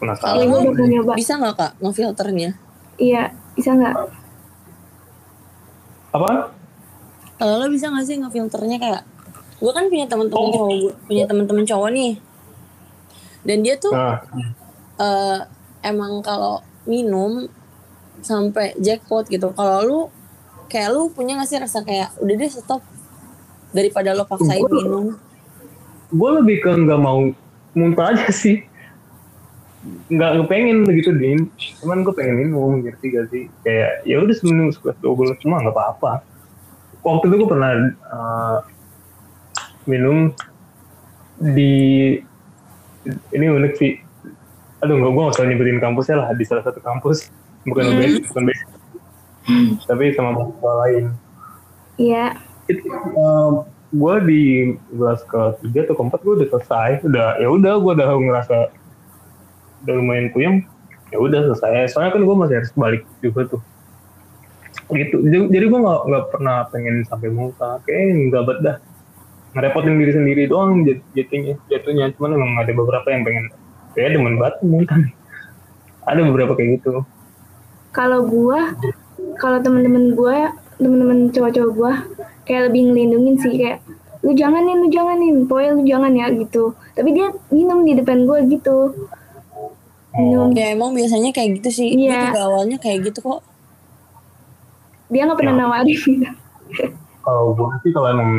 [0.00, 1.12] penasaran lo gue udah nyoba.
[1.14, 2.50] bisa nggak kak ngefilternya?
[2.96, 3.22] Iya,
[3.52, 3.94] bisa nggak?
[6.10, 6.50] apa?
[7.36, 9.02] Kalau lo bisa nggak sih ngefilternya kayak
[9.56, 10.50] gue kan punya teman-teman Oh.
[10.50, 12.12] cowok gua- punya teman-teman cowok nih.
[13.40, 14.20] Dan dia tuh nah
[14.96, 15.38] eh,
[15.82, 17.48] emang kalau minum
[18.20, 19.48] sampai jackpot gitu.
[19.50, 19.98] Kalau lu
[20.66, 22.82] kayak lu punya gak sih rasa kayak udah deh stop.
[23.70, 25.04] Daripada lo paksain Gua- minum.
[26.10, 27.22] gue lebih ke nggak mau
[27.70, 28.66] muntah aja sih
[29.80, 31.48] nggak pengen gitu din.
[31.80, 33.44] Cuman gue pengen minum ngerti gak sih?
[33.64, 36.12] Kayak ya udah seminum sebelas dua belas cuma nggak apa-apa.
[37.00, 37.72] Waktu itu gue pernah
[38.12, 38.58] uh,
[39.88, 40.36] minum
[41.40, 42.16] di
[43.32, 43.96] ini unik sih.
[44.84, 47.32] Aduh nggak gue nggak usah nyebutin kampusnya lah di salah satu kampus.
[47.64, 47.96] Bukan Hmm.
[47.96, 48.60] UBS bukan UBS
[49.88, 51.04] tapi sama mahasiswa lain.
[51.96, 52.26] Iya.
[52.70, 52.86] itu
[53.90, 54.42] gue di
[54.94, 56.90] kelas ketiga atau keempat gue udah selesai.
[57.02, 58.56] Udah ya udah gue udah ngerasa
[59.84, 60.64] udah lumayan puyeng
[61.10, 61.90] ya udah selesai.
[61.94, 63.62] Soalnya kan gue masih harus balik juga tuh.
[64.90, 65.22] Gitu.
[65.22, 68.76] Jadi, gue nggak nggak pernah pengen sampai muntah kayak nggak bet dah.
[69.50, 72.14] Ngerepotin diri sendiri doang jat- jatuhnya jatuhnya.
[72.14, 73.50] Cuman emang ada beberapa yang pengen
[73.94, 74.86] kayak demen banget nih
[76.06, 77.04] ada beberapa kayak gitu.
[77.90, 78.74] Kalau gua,
[79.42, 81.92] kalau temen-temen gua, temen-temen cowok-cowok gua,
[82.46, 83.52] kayak lebih ngelindungin sih.
[83.58, 83.78] Kayak
[84.22, 86.74] lu janganin, lu janganin, pokoknya lu jangan ya gitu.
[86.94, 88.94] Tapi dia minum di depan gua gitu.
[90.12, 90.50] Minum.
[90.52, 92.20] ya emang biasanya kayak gitu sih Gue Iya.
[92.28, 93.40] juga awalnya kayak gitu kok
[95.08, 95.60] Dia nggak pernah Ya.
[95.60, 96.20] nawarin.
[97.24, 98.30] kalau gue sih kalau emang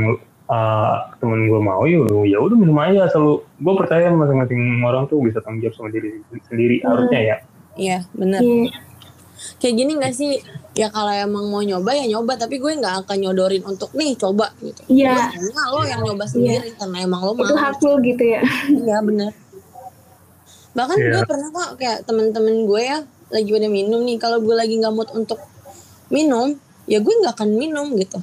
[0.48, 5.06] uh, temen gue mau ya udah ya udah minum aja selalu gue percaya masing-masing orang
[5.06, 7.36] tuh bisa tanggung jawab sama diri sendiri harusnya ya
[7.76, 8.72] iya bener Iya.
[9.58, 10.40] kayak gini gak sih
[10.72, 14.50] ya kalau emang mau nyoba ya nyoba tapi gue nggak akan nyodorin untuk nih coba
[14.58, 15.30] gitu Iya.
[15.30, 18.42] Biasanya lo yang nyoba sendiri karena emang lo mau Itu hak lu gitu ya.
[18.68, 19.32] Iya bener.
[20.72, 21.12] Bahkan Iya.
[21.20, 23.00] gue pernah kok kayak temen-temen gue ya
[23.32, 24.18] lagi pada minum nih.
[24.20, 25.40] Kalau gue lagi nggak mood untuk
[26.12, 26.56] minum,
[26.88, 28.20] ya gue nggak akan minum gitu.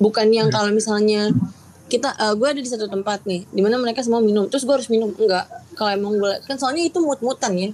[0.00, 1.28] Bukan yang kalau misalnya
[1.92, 4.72] kita, eh, gue ada di satu tempat nih, di mana mereka semua minum, terus gue
[4.72, 5.44] harus minum enggak.
[5.76, 7.70] Kalau emang gue kan soalnya itu mood-moodan ya.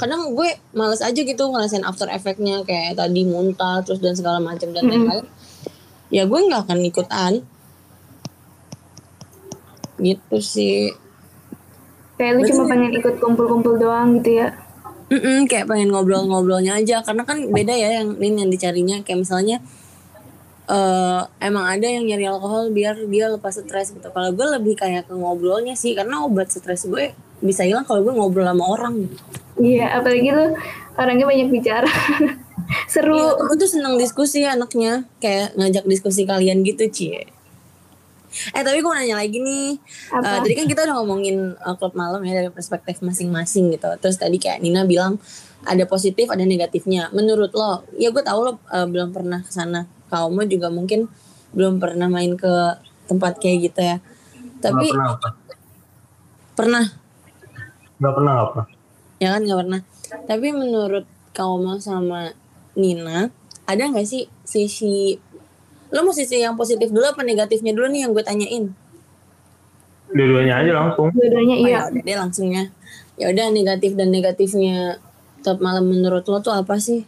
[0.00, 4.72] Kadang gue males aja gitu ngerasain after effectnya kayak tadi muntah terus dan segala macam
[4.72, 5.28] dan lain-lain.
[6.08, 7.32] Ya gue nggak akan ikutan.
[10.00, 10.96] Gitu sih.
[12.20, 14.52] Kayak lu cuma pengen ikut kumpul-kumpul doang gitu ya.
[15.08, 19.58] Mm-mm, kayak pengen ngobrol-ngobrolnya aja karena kan beda ya yang ini yang dicarinya kayak misalnya
[20.70, 25.10] eh emang ada yang nyari alkohol biar dia lepas stres gitu kalau gue lebih kayak
[25.10, 27.10] ke ngobrolnya sih karena obat stres gue
[27.42, 29.16] bisa hilang kalau gue ngobrol sama orang gitu.
[29.58, 30.46] Iya, apalagi lu
[30.94, 31.90] orangnya banyak bicara.
[32.92, 33.16] Seru.
[33.16, 37.39] Iya, gue tuh seneng diskusi anaknya kayak ngajak diskusi kalian gitu cie
[38.30, 39.74] eh tapi gue mau nanya lagi nih.
[39.74, 40.42] Eh, Apa?
[40.46, 43.90] tadi kan kita udah ngomongin eh, klub malam ya dari perspektif masing-masing gitu.
[43.98, 45.18] Terus tadi kayak Nina bilang
[45.66, 47.10] ada positif ada negatifnya.
[47.10, 49.90] Menurut lo ya gue tahu lo eh, belum pernah ke sana.
[50.10, 51.10] Kamu juga mungkin
[51.54, 52.52] belum pernah main ke
[53.10, 53.96] tempat kayak gitu ya.
[54.62, 55.28] Tapi pernah apa?
[56.54, 56.84] Pernah.
[57.98, 58.66] Nggak pernah pernah.
[59.18, 59.80] Ya kan nggak pernah.
[60.26, 62.34] Tapi menurut kamu sama
[62.78, 63.30] Nina
[63.66, 65.18] ada nggak sih sisi
[65.90, 68.66] lo mau sisi yang positif dulu apa negatifnya dulu nih yang gue tanyain
[70.10, 71.06] Dua-duanya aja langsung.
[71.10, 71.78] Dua-duanya Oh, iya.
[71.78, 72.64] ya udah deh langsungnya
[73.14, 74.98] ya udah negatif dan negatifnya
[75.40, 77.06] top malam menurut lo tuh apa sih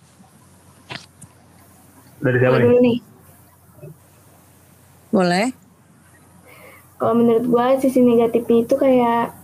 [2.19, 2.65] Dari siapa nih?
[2.65, 2.99] dulu nih.
[5.09, 5.49] boleh
[6.95, 9.35] Kalau menurut gue sisi negatifnya itu kayak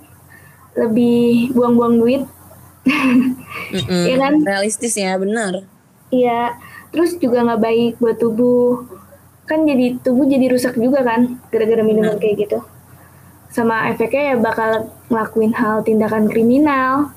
[0.74, 2.22] lebih buang-buang duit.
[2.86, 4.05] Mm-mm.
[4.07, 4.32] Iya kan?
[4.41, 5.66] realistis ya benar
[6.09, 6.55] Iya.
[6.89, 8.86] Terus juga nggak baik buat tubuh.
[9.49, 12.59] Kan jadi tubuh jadi rusak juga kan gara-gara minuman kayak gitu.
[13.49, 17.11] Sama efeknya ya bakal ngelakuin hal tindakan kriminal.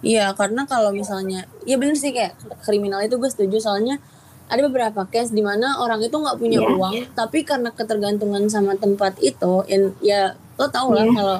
[0.00, 3.98] Iya, karena kalau misalnya, ya bener sih kayak kriminal itu gue setuju soalnya
[4.48, 6.70] ada beberapa case di mana orang itu nggak punya Iya.
[6.72, 11.12] uang, tapi karena ketergantungan sama tempat itu, in- ya lo tau lah Iya.
[11.12, 11.38] kalau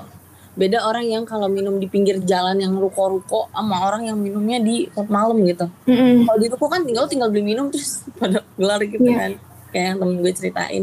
[0.59, 4.91] beda orang yang kalau minum di pinggir jalan yang ruko-ruko sama orang yang minumnya di
[4.91, 5.71] klub malam gitu.
[5.87, 6.27] Mm-mm.
[6.27, 9.17] Kalau di ruko kan tinggal tinggal beli minum terus pada gelar gitu Iya.
[9.17, 9.33] kan,
[9.71, 10.83] kayak yang temen gue ceritain.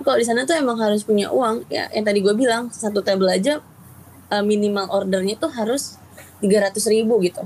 [0.00, 3.28] Kalau di sana tuh emang harus punya uang, ya yang tadi gue bilang satu table
[3.28, 3.60] aja
[4.32, 6.00] eh, minimal ordernya tuh harus
[6.40, 7.44] 300 ribu gitu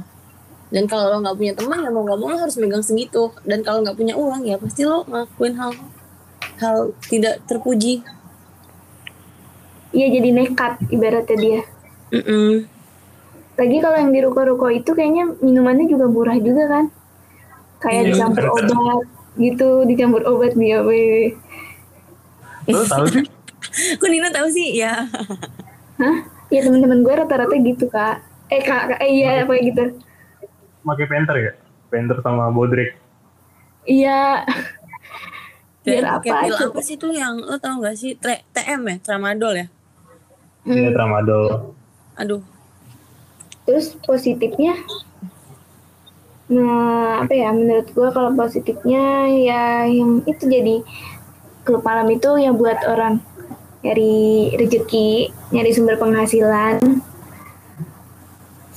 [0.70, 3.62] dan kalau lo nggak punya teman ya mau nggak mau lo harus megang segitu dan
[3.62, 5.70] kalau nggak punya uang ya pasti lo ngelakuin hal
[6.58, 8.02] hal tidak terpuji
[9.94, 11.60] Iya jadi nekat ibaratnya dia.
[12.10, 12.66] Mm-mm.
[13.54, 16.84] Lagi kalau yang di ruko-ruko itu kayaknya minumannya juga murah juga kan.
[17.78, 18.08] Kayak Iya.
[18.10, 19.06] dicampur obat
[19.38, 20.82] gitu, dicampur obat dia.
[20.82, 21.30] weh.
[22.66, 23.24] Lo tahu sih?
[24.00, 25.08] kok Nina tahu sih ya
[25.96, 26.16] Hah?
[26.52, 28.20] Ya teman-teman gue rata-rata gitu kak.
[28.50, 29.94] Eh kak, kak eh, iya apa gitu.
[30.82, 31.52] Pakai penter ya?
[31.88, 32.98] Penter sama bodrek.
[33.86, 34.42] Iya.
[35.84, 39.52] Biar apa pil apa sih tuh yang lo tau gak sih Tre- TM ya tramadol
[39.54, 39.66] ya
[40.64, 40.92] Hmm.
[40.96, 41.76] tramadol.
[42.16, 42.40] aduh
[43.64, 44.76] Terus positifnya,
[46.52, 50.84] nah apa ya menurut gue kalau positifnya ya yang itu jadi
[51.64, 53.24] klub malam itu ya buat orang
[53.80, 57.00] nyari rezeki, nyari sumber penghasilan,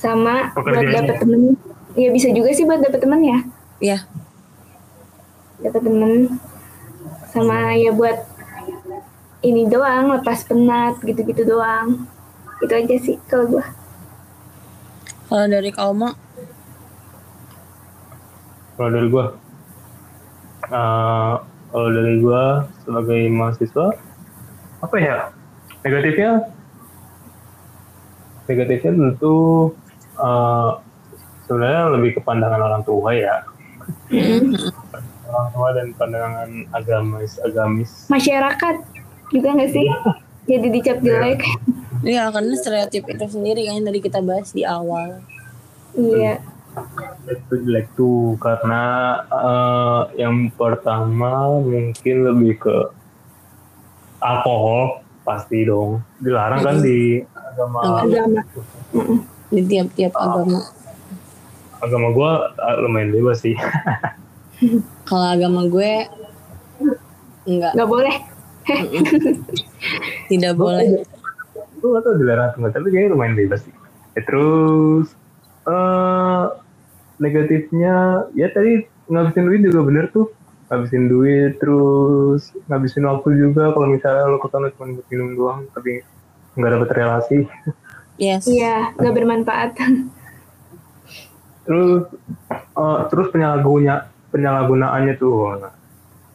[0.00, 1.60] sama buat dapet temen.
[1.92, 3.38] Ya bisa juga sih buat dapet temen ya,
[3.80, 3.98] ya
[5.60, 6.32] dapet temen.
[7.28, 8.24] Sama ya buat
[9.42, 12.06] ini doang, lepas penat gitu-gitu doang.
[12.58, 13.66] Itu aja sih kalau gue.
[15.28, 16.08] kalau dari kamu
[18.78, 19.26] Kalau dari gua,
[20.70, 21.34] eh,
[21.74, 23.90] kalau dari gua sebagai mahasiswa,
[24.78, 25.34] apa ya?
[25.82, 26.46] Negatifnya,
[28.46, 29.36] negatifnya tentu
[30.14, 30.70] eh,
[31.50, 33.42] sebenarnya lebih ke pandangan orang tua ya.
[35.26, 38.06] Orang tua dan pandangan agamis, agamis.
[38.06, 38.97] masyarakat
[39.32, 39.88] juga nggak sih?
[40.48, 41.44] Jadi dicap jelek.
[42.06, 45.20] Iya karena stereotip itu sendiri kan yang tadi kita bahas di awal.
[45.92, 46.40] Iya.
[47.26, 48.82] Itu jelek tuh karena
[49.28, 52.76] eh, yang pertama mungkin lebih ke
[54.22, 56.00] alkohol pasti dong.
[56.22, 57.78] Dilarang kan di agama.
[58.06, 58.40] Agama.
[59.52, 60.60] Di tiap-tiap agama.
[61.78, 63.58] Agama gua ah, lumayan bebas sih.
[65.08, 65.92] Kalau agama gue
[67.46, 67.72] enggak.
[67.78, 68.16] Nggak boleh
[70.30, 71.04] tidak boleh.
[71.78, 73.74] gue gak tau dilarang atau tapi kayaknya lumayan bebas sih.
[74.18, 75.14] Ya, terus
[75.68, 76.44] eh
[77.22, 80.26] negatifnya ya tadi ngabisin duit juga bener tuh.
[80.68, 83.70] Ngabisin duit terus ngabisin waktu juga.
[83.70, 86.02] Kalau misalnya lo ke sana cuma buat minum doang tapi
[86.58, 87.38] nggak dapet relasi.
[88.18, 88.50] Yes.
[88.50, 89.70] Iya nggak bermanfaat.
[91.62, 92.10] Terus
[92.50, 95.77] eh, terus penyalahguna penyalahgunaannya tuh nah,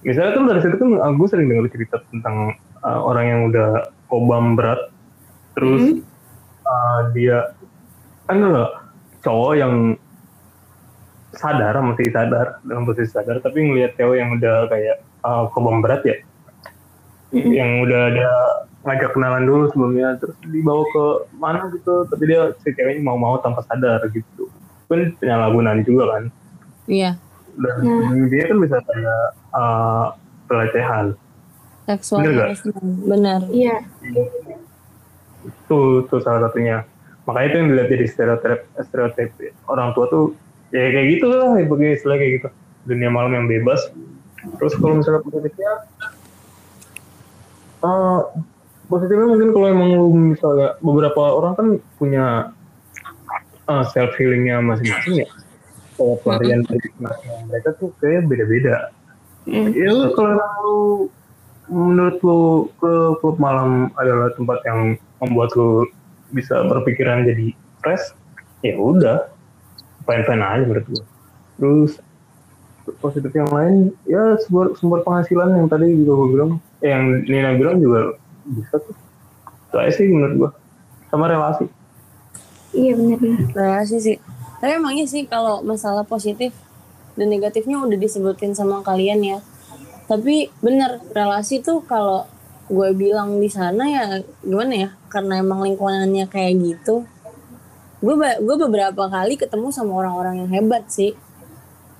[0.03, 3.69] misalnya kan dari situ kan aku sering dengar cerita tentang eh, orang yang udah
[4.11, 4.91] kobam berat.
[5.55, 6.03] Terus
[6.63, 7.55] eh, dia
[8.27, 8.71] kan loh
[9.23, 9.75] cowok yang
[11.33, 16.03] sadar masih sadar dalam posisi sadar tapi ngelihat cewek yang udah kayak eh, kobam berat
[16.03, 16.17] ya?
[17.33, 18.29] Yang udah ada
[18.83, 21.05] ngajak kenalan dulu sebelumnya terus dibawa ke
[21.39, 24.51] mana gitu tapi dia si ceweknya mau-mau tanpa sadar gitu.
[24.91, 26.23] Kan penyalahgunaan juga kan?
[26.85, 27.15] Iya
[27.57, 28.27] dan Nah.
[28.29, 29.23] dia kan bisa kayak
[29.53, 30.05] uh,
[30.49, 31.05] pelecehan.
[31.83, 33.83] Seksual harassment benar iya.
[35.43, 36.87] Itu tuh salah satunya.
[37.27, 39.29] Makanya itu yang dilihat jadi stereotip stereotip
[39.67, 40.25] orang tua tuh
[40.71, 42.47] ya kayak gitu lah bagi istilah kayak gitu.
[42.87, 43.79] Dunia malam yang bebas.
[44.59, 45.71] Terus kalau misalnya positifnya
[47.83, 48.19] uh,
[48.87, 52.25] positifnya mungkin kalau emang lu misalnya beberapa orang kan punya
[53.67, 55.29] uh, self healingnya masing-masing ya
[55.97, 56.89] kalau pelarian dari
[57.47, 58.89] mereka tuh kayak beda-beda.
[59.49, 60.79] Ya lu kalau lu
[61.71, 62.41] menurut lu
[62.79, 65.87] ke klub malam adalah tempat yang membuat lu
[66.33, 68.15] bisa berpikiran jadi fresh?
[68.65, 69.29] Ya udah.
[70.03, 71.03] Fine fine aja menurut gue
[71.55, 71.95] terus
[72.99, 76.51] positif yang lain ya sumber sumber penghasilan yang tadi juga gue bilang
[76.83, 78.95] eh, yang Nina bilang juga bisa tuh.
[79.71, 80.51] Itu aja sih menurut gue
[81.07, 81.71] sama relasi.
[82.75, 83.47] Iya benar-benar.
[83.55, 84.17] relasi sih
[84.63, 86.55] tapi emangnya sih kalau masalah positif
[87.19, 89.37] dan negatifnya udah disebutin sama kalian ya.
[90.07, 92.23] Tapi bener relasi tuh kalau
[92.71, 94.89] gue bilang di sana ya gimana ya?
[95.11, 97.03] Karena emang lingkungannya kayak gitu.
[97.99, 101.11] Gue gue beberapa kali ketemu sama orang-orang yang hebat sih.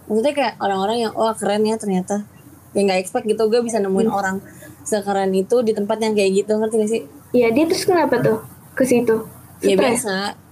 [0.07, 2.24] Maksudnya kayak orang-orang yang wah keren ya ternyata.
[2.72, 4.39] Yang nggak expect gitu gue bisa nemuin orang
[4.88, 7.01] sekeren itu di tempat yang kayak gitu ngerti gak sih?
[7.36, 8.39] Iya dia terus kenapa tuh?
[8.72, 9.28] Ke situ?
[9.64, 10.42] ya biasa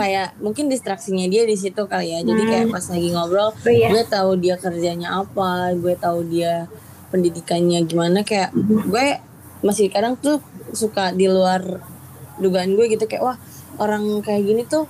[0.00, 2.20] kayak mungkin distraksinya dia di situ kali ya.
[2.22, 3.88] Jadi kayak pas lagi ngobrol Oh iya.
[3.90, 6.70] gue tahu dia kerjanya apa gue tahu dia
[7.10, 9.06] pendidikannya gimana kayak gue
[9.62, 10.38] masih kadang tuh
[10.70, 11.82] suka di luar
[12.38, 13.38] dugaan gue gitu kayak wah
[13.82, 14.86] orang kayak gini tuh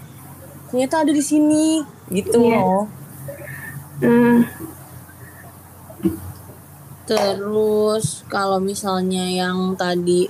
[0.68, 1.80] ternyata ada di sini
[2.12, 2.42] gitu.
[2.42, 2.88] Loh
[3.96, 4.44] Hmm,
[7.06, 10.26] Terus kalau misalnya yang tadi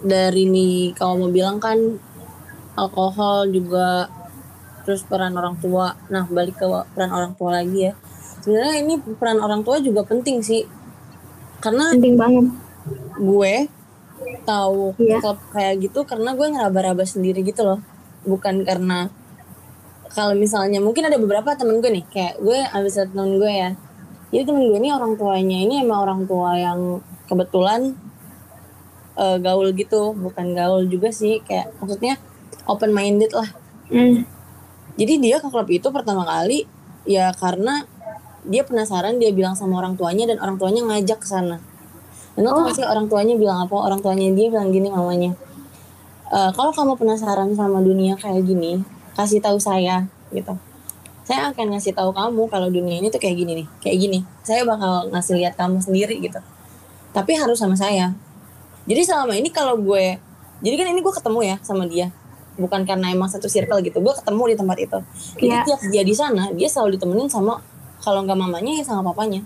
[0.00, 1.76] dari nih kalau mau bilang kan
[2.74, 4.10] alkohol juga
[4.84, 5.96] terus peran orang tua.
[6.12, 7.92] Nah, balik ke peran orang tua lagi ya.
[8.44, 10.68] Sebenarnya ini peran orang tua juga penting sih.
[11.62, 12.46] Karena penting banget.
[13.16, 13.54] gue
[14.44, 15.24] tahu Iya.
[15.24, 17.80] klub kayak gitu karena gue ngeraba-raba sendiri gitu loh.
[18.28, 19.08] Bukan karena
[20.14, 23.74] kalau misalnya mungkin ada beberapa temen gue nih kayak gue abis temen gue ya
[24.30, 27.98] jadi temen gue ini orang tuanya ini emang orang tua yang kebetulan
[29.18, 32.14] eh, gaul gitu bukan gaul juga sih kayak maksudnya
[32.68, 33.48] open minded lah
[33.84, 34.24] Hmm,
[34.96, 36.64] jadi dia ke klub itu pertama kali
[37.04, 37.84] ya karena
[38.48, 41.60] dia penasaran dia bilang sama orang tuanya dan orang tuanya ngajak ke sana.
[42.34, 43.76] Dan gak sih orang tuanya bilang apa?
[43.76, 45.36] Orang tuanya dia bilang gini mamanya.
[46.28, 48.82] "E, kalau kamu penasaran sama dunia kayak gini,
[49.14, 50.56] kasih tahu saya gitu.
[51.24, 54.18] Saya akan ngasih tahu kamu kalau dunia ini tuh kayak gini nih, kayak gini.
[54.44, 56.40] Saya bakal ngasih lihat kamu sendiri gitu.
[57.16, 58.12] Tapi harus sama saya.
[58.84, 60.20] Jadi selama ini kalau gue,
[60.60, 62.12] jadi kan ini gue ketemu ya sama dia,
[62.54, 63.98] bukan karena emang satu circle gitu.
[63.98, 64.98] Gue ketemu di tempat itu.
[65.40, 65.62] Jadi Iya.
[65.66, 67.58] tiap dia di sana, dia selalu ditemenin sama
[68.00, 69.42] kalau nggak mamanya ya sama papanya.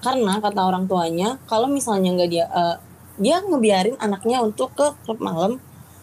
[0.00, 2.76] Karena kata orang tuanya, kalau misalnya nggak dia, eh,
[3.16, 5.58] dia ngebiarin anaknya untuk ke klub malam,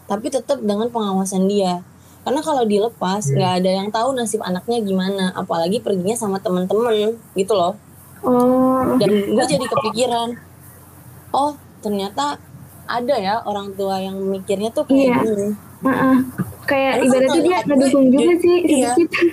[0.06, 1.86] tapi tetap dengan pengawasan dia.
[2.24, 7.54] Karena kalau dilepas, nggak ada yang tahu nasib anaknya gimana, apalagi perginya sama temen-temen gitu
[7.54, 7.76] loh
[8.24, 10.32] oh, dan gue jadi kepikiran
[11.32, 11.52] oh
[11.84, 12.40] ternyata
[12.88, 15.16] ada ya orang tua yang mikirnya tuh kayak Iya.
[15.20, 15.48] gini
[15.84, 16.16] heeh.
[16.64, 18.92] kayak Karena ibaratnya dia ngedukung juga sih iya.
[18.96, 19.28] sedikit.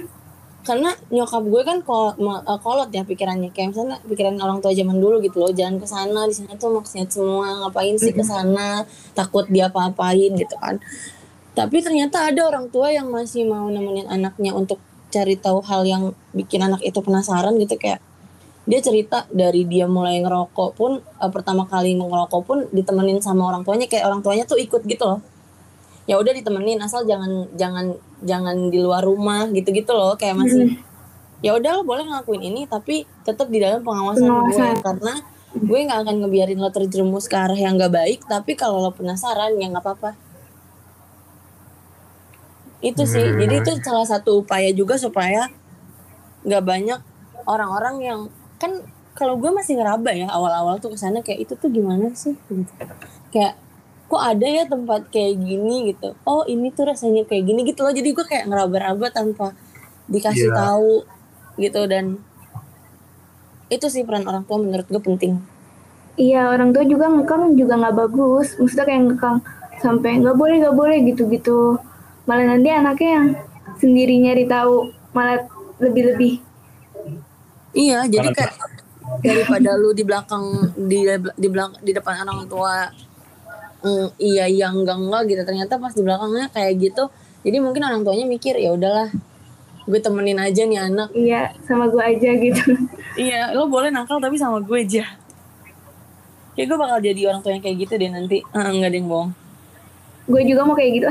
[0.60, 4.76] karena nyokap gue kan kol- ma- eh, kolot ya pikirannya kayak misalnya pikiran orang tua
[4.76, 8.20] zaman dulu gitu loh jangan ke sana di sana tuh maksudnya semua ngapain sih ke
[8.20, 8.84] sana
[9.16, 10.76] takut dia apa-apain gitu kan
[11.56, 14.78] tapi ternyata ada orang tua yang masih mau nemenin anaknya untuk
[15.10, 17.98] cari tahu hal yang bikin anak itu penasaran gitu kayak
[18.68, 23.64] dia cerita dari dia mulai ngerokok pun eh, pertama kali ngerokok pun ditemenin sama orang
[23.64, 25.18] tuanya kayak orang tuanya tuh ikut gitu loh
[26.10, 27.94] ya udah ditemenin asal jangan jangan
[28.26, 30.74] jangan di luar rumah gitu-gitu loh kayak masih
[31.38, 34.50] ya udah lo boleh ngelakuin ini tapi tetap di dalam pengawasan, Pengawasan.
[34.50, 35.14] gue karena
[35.54, 39.54] gue nggak akan ngebiarin lo terjerumus ke arah yang nggak baik tapi kalau lo penasaran
[39.54, 40.10] ya nggak apa-apa
[42.80, 43.38] itu sih Hmm.
[43.38, 45.46] jadi itu salah satu upaya juga supaya
[46.42, 47.00] nggak banyak
[47.44, 48.20] orang-orang yang
[48.56, 48.80] kan
[49.12, 52.72] kalau gue masih ngeraba ya awal-awal tuh ke sana kayak itu tuh gimana sih gitu.
[53.28, 53.54] kayak
[54.10, 57.94] kok ada ya tempat kayak gini gitu oh ini tuh rasanya kayak gini gitu loh
[57.94, 59.54] jadi gue kayak ngeraba-raba tanpa
[60.10, 60.58] dikasih Iya.
[60.58, 60.94] tahu
[61.62, 62.18] gitu dan
[63.70, 65.38] itu sih peran orang tua menurut gue penting
[66.20, 68.52] Iya orang tua juga ngekang juga nggak bagus.
[68.60, 69.36] Maksudnya kayak ngekang
[69.80, 71.80] sampai nggak boleh nggak boleh gitu-gitu.
[72.28, 73.26] Malah nanti anaknya yang
[73.80, 75.48] sendiri nyari tahu malah
[75.80, 76.44] lebih-lebih.
[77.72, 78.52] iya jadi kayak
[79.22, 81.06] daripada lu di belakang di
[81.38, 82.90] di belakang di depan orang tua
[83.84, 85.42] mm, iya iya enggak enggak gitu.
[85.44, 87.04] Ternyata pas di belakangnya kayak gitu.
[87.40, 89.08] Jadi mungkin orang tuanya mikir ya udahlah
[89.88, 91.08] gue temenin aja nih anak.
[91.16, 92.62] Iya sama gue aja gitu.
[93.18, 95.04] iya lo boleh nakal tapi sama gue aja.
[96.54, 98.38] Kayak gue bakal jadi orang tua yang kayak gitu deh nanti.
[98.52, 99.32] Ah, enggak deh bohong.
[100.28, 101.08] Gue juga mau kayak gitu.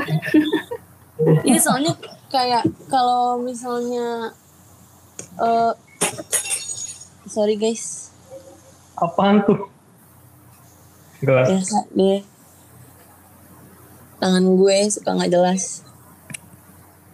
[1.20, 1.92] Iya soalnya
[2.32, 4.32] kayak kalau misalnya
[5.36, 5.72] eh
[7.28, 8.08] sorry guys.
[8.96, 9.68] Apaan tuh?
[11.20, 12.29] Gelas biasa deh
[14.20, 15.82] tangan gue suka nggak jelas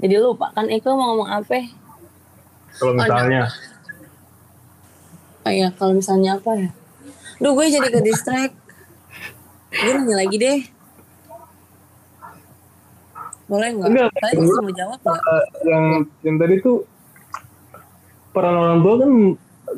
[0.02, 1.70] jadi lupa kan Eko mau ngomong apa
[2.76, 3.48] kalau misalnya
[5.46, 6.70] oh iya kalau misalnya apa ya
[7.36, 8.54] Duh gue jadi ke distract
[9.70, 10.60] gue nanya lagi deh
[13.46, 13.88] Boleh nggak?
[13.94, 14.10] Enggak.
[14.18, 15.22] Kalian masih mau jawab nggak?
[15.22, 15.84] Eh, yang
[16.26, 16.82] yang tadi tuh
[18.34, 19.10] peran orang tua kan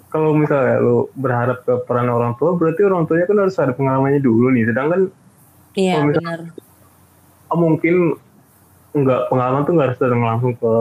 [0.09, 4.25] kalau misalnya lu berharap ke peran orang tua berarti orang tuanya kan harus ada pengalamannya
[4.25, 5.01] dulu nih sedangkan
[5.79, 6.39] Iya benar.
[7.53, 8.17] Oh, mungkin
[8.97, 10.73] nggak pengalaman tuh nggak harus datang langsung ke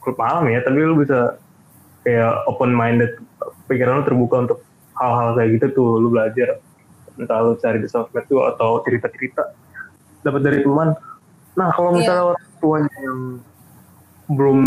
[0.00, 1.36] klub malam ya tapi lu bisa
[2.02, 3.20] kayak open minded
[3.68, 4.58] pikiran lu terbuka untuk
[4.96, 6.58] hal-hal kayak gitu tuh lu belajar
[7.20, 9.52] entah lu cari di sosmed tuh atau cerita-cerita
[10.24, 10.96] dapat dari teman
[11.54, 13.20] nah kalau misalnya orang tuanya yang
[14.32, 14.58] belum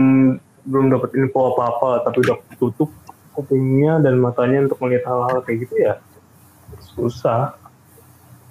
[0.64, 2.93] belum dapat info apa-apa tapi udah tutup
[3.34, 5.93] kupingnya dan matanya untuk melihat hal-hal kayak gitu ya
[6.93, 7.58] susah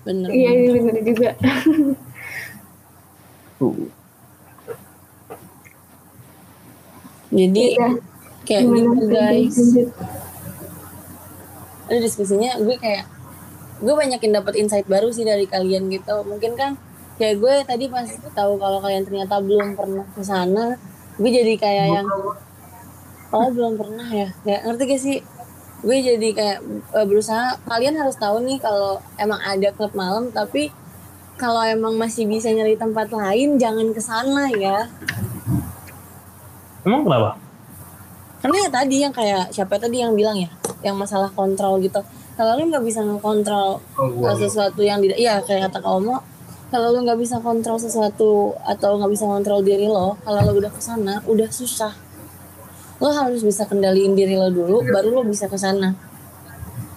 [0.03, 0.35] Bener.
[0.35, 1.31] Iya, iya bener juga.
[3.63, 3.87] tuh
[7.33, 7.89] Jadi Iya.
[8.45, 9.57] kayak gitu guys.
[9.57, 9.89] Lanjut, lanjut.
[11.89, 13.05] Ada diskusinya gue kayak
[13.83, 16.13] gue banyakin dapat insight baru sih dari kalian gitu.
[16.29, 16.77] Mungkin kan
[17.17, 18.05] kayak gue tadi pas
[18.37, 20.77] tahu kalau kalian ternyata belum pernah ke sana,
[21.17, 22.09] gue jadi kayak yang
[23.33, 24.29] oh belum pernah ya.
[24.45, 25.19] Kayak ngerti gak sih?
[25.83, 30.69] Gue jadi kayak eh, berusaha kalian harus tahu nih kalau emang ada klub malam tapi
[31.37, 34.87] kalau emang masih bisa nyari tempat lain jangan ke sana ya.
[36.83, 37.39] emang kenapa?
[38.43, 40.51] Karena ya tadi yang kayak siapa tadi yang bilang ya?
[40.83, 42.03] Yang masalah kontrol gitu.
[42.35, 46.17] Kalau lu nggak bisa ngekontrol Oh, sesuatu yang tidak iya kayak kata kamu
[46.73, 50.73] kalau lu nggak bisa kontrol sesuatu atau nggak bisa kontrol diri lo kalau lo udah
[50.73, 51.93] ke sana udah susah.
[52.99, 55.93] Lo harus bisa kendaliin diri lo dulu baru lo bisa ke sana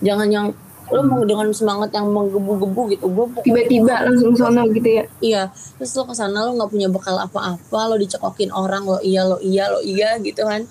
[0.01, 0.47] jangan yang
[0.86, 5.03] lo mau dengan semangat yang menggebu-gebu gitu gue Tiba-tiba langsung sono gitu ya.
[5.17, 5.43] Iya,
[5.81, 9.41] terus lo ke sana lo nggak punya bekal apa-apa, lo dicekokin orang, lo iya, lo
[9.41, 10.61] iya, lo iya gitu kan.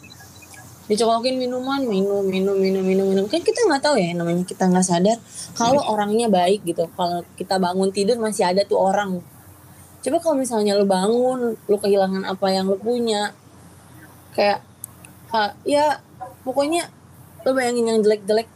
[0.87, 3.25] Dicekokin minuman, minum, minum, minum, minum, minum.
[3.27, 5.19] Kan kita nggak tahu ya, namanya kita nggak sadar.
[5.59, 9.19] Kalau orangnya baik gitu, kalau kita bangun tidur masih ada tuh orang.
[10.05, 13.33] Coba kalau misalnya lo bangun, lo kehilangan apa yang lo punya,
[14.37, 14.61] kayak,
[15.33, 15.99] ka- ya
[16.45, 16.87] pokoknya
[17.43, 18.47] lo bayangin yang jelek-jelek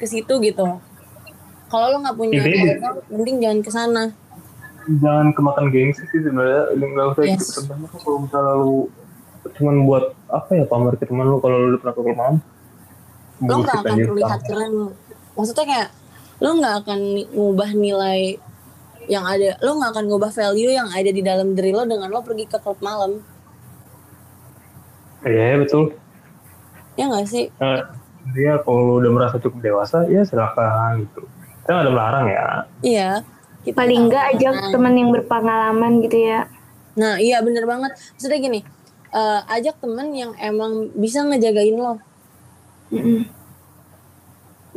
[0.00, 0.80] ke situ gitu.
[1.66, 2.40] Kalau lo nggak punya
[3.10, 4.04] mending jangan ke sana.
[4.86, 6.70] jangan kemakan gengsi sih sebenarnya.
[6.78, 7.42] Nggak usah Yes.
[7.58, 7.64] ikut
[8.06, 8.86] kalau misalnya lu
[9.46, 12.36] cuman buat apa ya pamer ke teman lu kalau lu udah pernah ke malam
[13.46, 14.72] lo nggak akan terlihat keren.
[15.34, 15.88] Maksudnya kayak
[16.38, 17.00] lo nggak akan
[17.34, 18.20] ngubah nilai
[19.10, 19.58] yang ada.
[19.58, 22.58] Lo nggak akan ngubah value yang ada di dalam diri lo dengan lo pergi ke
[22.62, 23.18] klub malam.
[25.26, 25.98] Iya betul.
[26.94, 27.50] Ya nggak sih?
[27.58, 27.90] Nah,
[28.34, 31.22] dia kalau udah merasa cukup dewasa ya silakan gitu
[31.66, 32.44] kita nggak ada melarang ya
[32.86, 33.10] iya
[33.66, 36.46] kita Paling nggak enggak ajak teman yang berpengalaman gitu ya.
[36.94, 38.60] nah iya bener banget maksudnya gini
[39.10, 41.98] eh, ajak temen yang emang bisa ngejagain lo
[42.94, 43.26] Mm-mm.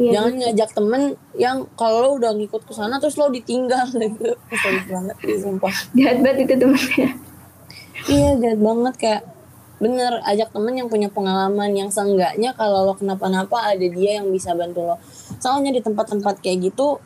[0.01, 0.11] Iya.
[0.17, 1.01] jangan ngajak temen
[1.37, 5.73] yang kalau lo udah ngikut ke sana terus lo ditinggal gitu Kesel banget sih sumpah
[5.93, 7.09] Jahat banget itu temannya.
[8.09, 9.21] Iya jahat banget kayak
[9.79, 14.51] bener ajak temen yang punya pengalaman yang seenggaknya kalau lo kenapa-napa ada dia yang bisa
[14.51, 14.95] bantu lo.
[15.39, 16.99] Soalnya di tempat-tempat kayak gitu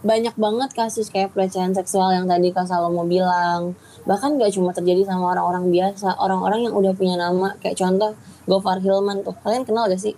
[0.00, 3.76] banyak banget kasus kayak pelecehan seksual yang tadi Kak Salomo bilang.
[4.08, 8.14] Bahkan gak cuma terjadi sama orang-orang biasa, orang-orang yang udah punya nama kayak contoh
[8.46, 9.34] Gofar Hilman tuh.
[9.42, 10.14] Kalian kenal gak sih?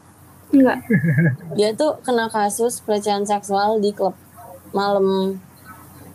[0.52, 0.84] Enggak.
[1.58, 4.14] Dia tuh kena kasus pelecehan seksual di klub
[4.72, 5.38] malam.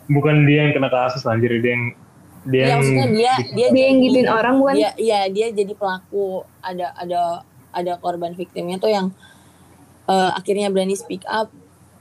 [0.04, 1.96] bukan dia yang kena kasus anjir dia yang
[2.44, 4.74] dia yang maksudnya dia dia Dia yang gituin orang bukan?
[4.76, 6.44] Iya, iya dia jadi pelaku.
[6.60, 7.20] Ada ada
[7.72, 9.10] ada korban victimnya tuh yang
[10.08, 11.48] eh, akhirnya berani speak up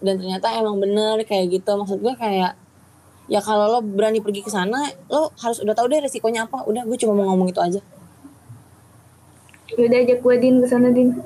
[0.04, 1.72] dan ternyata emang bener kayak gitu.
[1.80, 2.60] Maksud gue kayak
[3.32, 6.68] ya kalau lo berani pergi ke sana, lo harus udah tahu deh resikonya apa.
[6.68, 7.80] Udah gue cuma mau ngomong itu aja.
[9.74, 11.18] Yaudah ajak gue Din ke sana Din.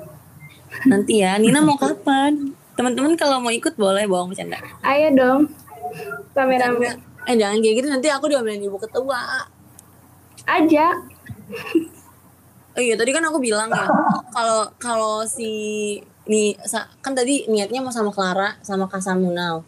[0.86, 2.54] Nanti ya, Nina mau kapan?
[2.78, 4.62] Teman-teman kalau mau ikut boleh bohong bercanda.
[4.86, 5.50] Ayo dong.
[6.36, 7.07] Rame-rame.
[7.28, 9.44] Eh jangan kayak gitu nanti aku diomelin ibu ketua.
[10.48, 10.96] Ajak.
[12.72, 13.84] Oh iya tadi kan aku bilang ya
[14.32, 16.56] kalau kalau si nih
[17.04, 19.60] kan tadi niatnya mau sama Clara sama Kak Samunal.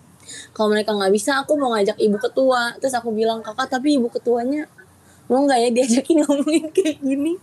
[0.57, 2.81] Kalau mereka nggak bisa aku mau ngajak ibu ketua.
[2.81, 4.65] Terus aku bilang kakak tapi ibu ketuanya
[5.29, 7.37] mau nggak ya diajakin ngomongin kayak gini.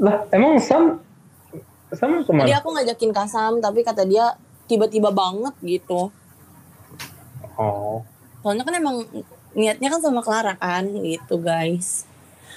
[0.00, 0.96] lah emang sam
[1.92, 4.32] sam Tadi ke mana aku ngajakin Kasam tapi kata dia
[4.64, 6.08] tiba-tiba banget gitu.
[7.60, 8.00] Oh
[8.40, 9.04] Soalnya kan emang
[9.52, 12.08] niatnya kan sama Clara kan gitu guys.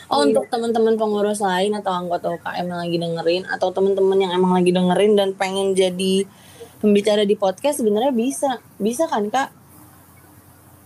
[0.08, 0.32] Oh Iya.
[0.32, 4.72] untuk teman-teman pengurus lain atau anggota UKM yang lagi dengerin atau teman-teman yang emang lagi
[4.72, 6.24] dengerin dan pengen jadi
[6.80, 9.51] pembicara di podcast sebenarnya bisa bisa kan kak?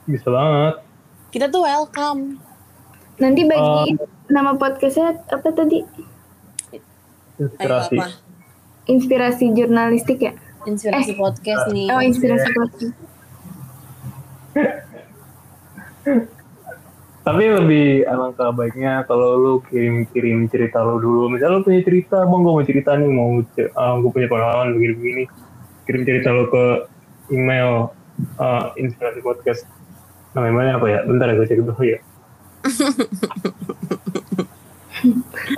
[0.08, 0.82] bisa banget
[1.28, 2.40] Kita tuh welcome.
[3.20, 4.00] Nanti bagi
[4.32, 5.84] nama podcastnya apa tadi?
[6.72, 6.80] Ayo
[7.38, 8.08] inspirasi apa?
[8.88, 10.34] Inspirasi jurnalistik ya?
[10.64, 11.92] Inspirasi podcast nih.
[11.92, 13.17] Oh inspirasi podcast.
[17.28, 21.28] Tapi lebih alangkah baiknya kalau lu kirim-kirim cerita lu dulu.
[21.28, 25.28] Misal lu punya cerita, bang gue mau cerita nih, mau uh, gue punya pengalaman begini-begini.
[25.84, 26.88] Kirim cerita lu ke
[27.36, 27.92] email
[28.40, 29.68] uh, inspirasi podcast.
[30.32, 31.00] Namanya apa ya?
[31.04, 32.00] Bentar ya gue cek dulu ya.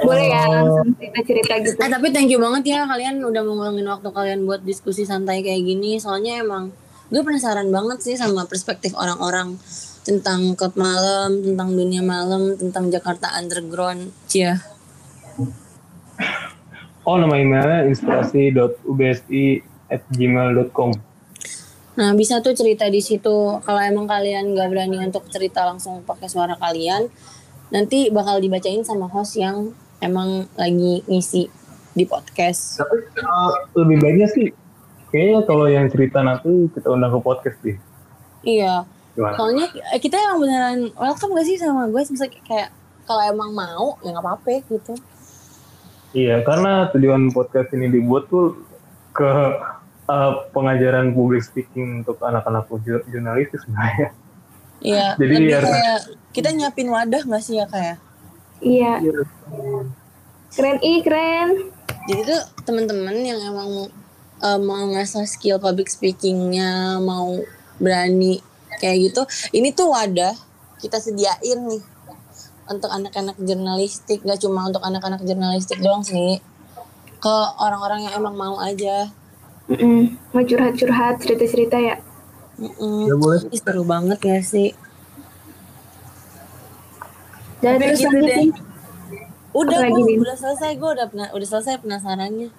[0.05, 1.77] Boleh ya langsung cerita-cerita gitu.
[1.79, 5.45] Eh tapi thank you banget ya kalian udah mau ngulangin waktu kalian buat diskusi santai
[5.45, 6.01] kayak gini.
[6.01, 6.73] Soalnya emang
[7.09, 9.57] gue penasaran banget sih sama perspektif orang-orang
[10.05, 14.13] tentang klub malam, tentang dunia malam, tentang Jakarta Underground.
[14.29, 14.57] Cia.
[17.05, 20.93] Oh nama emailnya inspirasi.ubsi at gmail.com
[21.99, 23.59] Nah bisa tuh cerita di situ.
[23.59, 27.09] Kalau emang kalian gak berani untuk cerita langsung pakai suara kalian,
[27.73, 31.49] nanti bakal dibacain sama host yang emang lagi ngisi
[31.91, 32.79] di podcast.
[32.79, 33.51] Tapi uh,
[33.83, 34.47] lebih baiknya sih
[35.09, 37.77] kayaknya kalau yang cerita nanti kita undang ke podcast deh.
[38.45, 38.85] Iya.
[39.17, 39.35] Gimana?
[39.35, 42.01] Soalnya eh, kita emang beneran welcome gak sih sama gue?
[42.05, 42.69] Misalnya kayak
[43.09, 44.93] kalau emang mau ya nggak apa-apa gitu.
[46.13, 48.57] Iya, karena tujuan podcast ini dibuat tuh
[49.13, 49.29] ke
[50.09, 54.09] uh, pengajaran public speaking untuk anak-anak ju- jurnalistik sebenarnya.
[54.81, 55.07] Iya.
[55.21, 55.99] Jadi lebih biar- kayak
[56.33, 57.97] kita nyiapin wadah gak sih ya kayak?
[58.61, 59.01] Iya.
[60.53, 61.49] Keren ih keren.
[62.09, 63.89] Jadi tuh teman-teman yang emang
[64.39, 67.39] eh, mau ngasah skill public speakingnya, mau
[67.79, 68.39] berani
[68.79, 69.21] kayak gitu,
[69.55, 70.35] ini tuh wadah
[70.79, 71.83] kita sediain nih
[72.69, 76.39] untuk anak-anak jurnalistik, gak cuma untuk anak-anak jurnalistik doang sih,
[77.19, 79.11] ke orang-orang yang emang mau aja.
[79.67, 80.15] Mm-mm.
[80.31, 81.95] Mau curhat-curhat cerita-cerita ya.
[82.61, 83.09] Mm-mm.
[83.09, 83.41] Ya boleh.
[83.51, 84.71] Seru banget gak sih?
[87.59, 88.53] Dan terus gitu deh.
[89.51, 90.19] Udah, Apa lagi, gua Din?
[90.23, 92.49] udah selesai, gue udah pena- udah selesai penasarannya.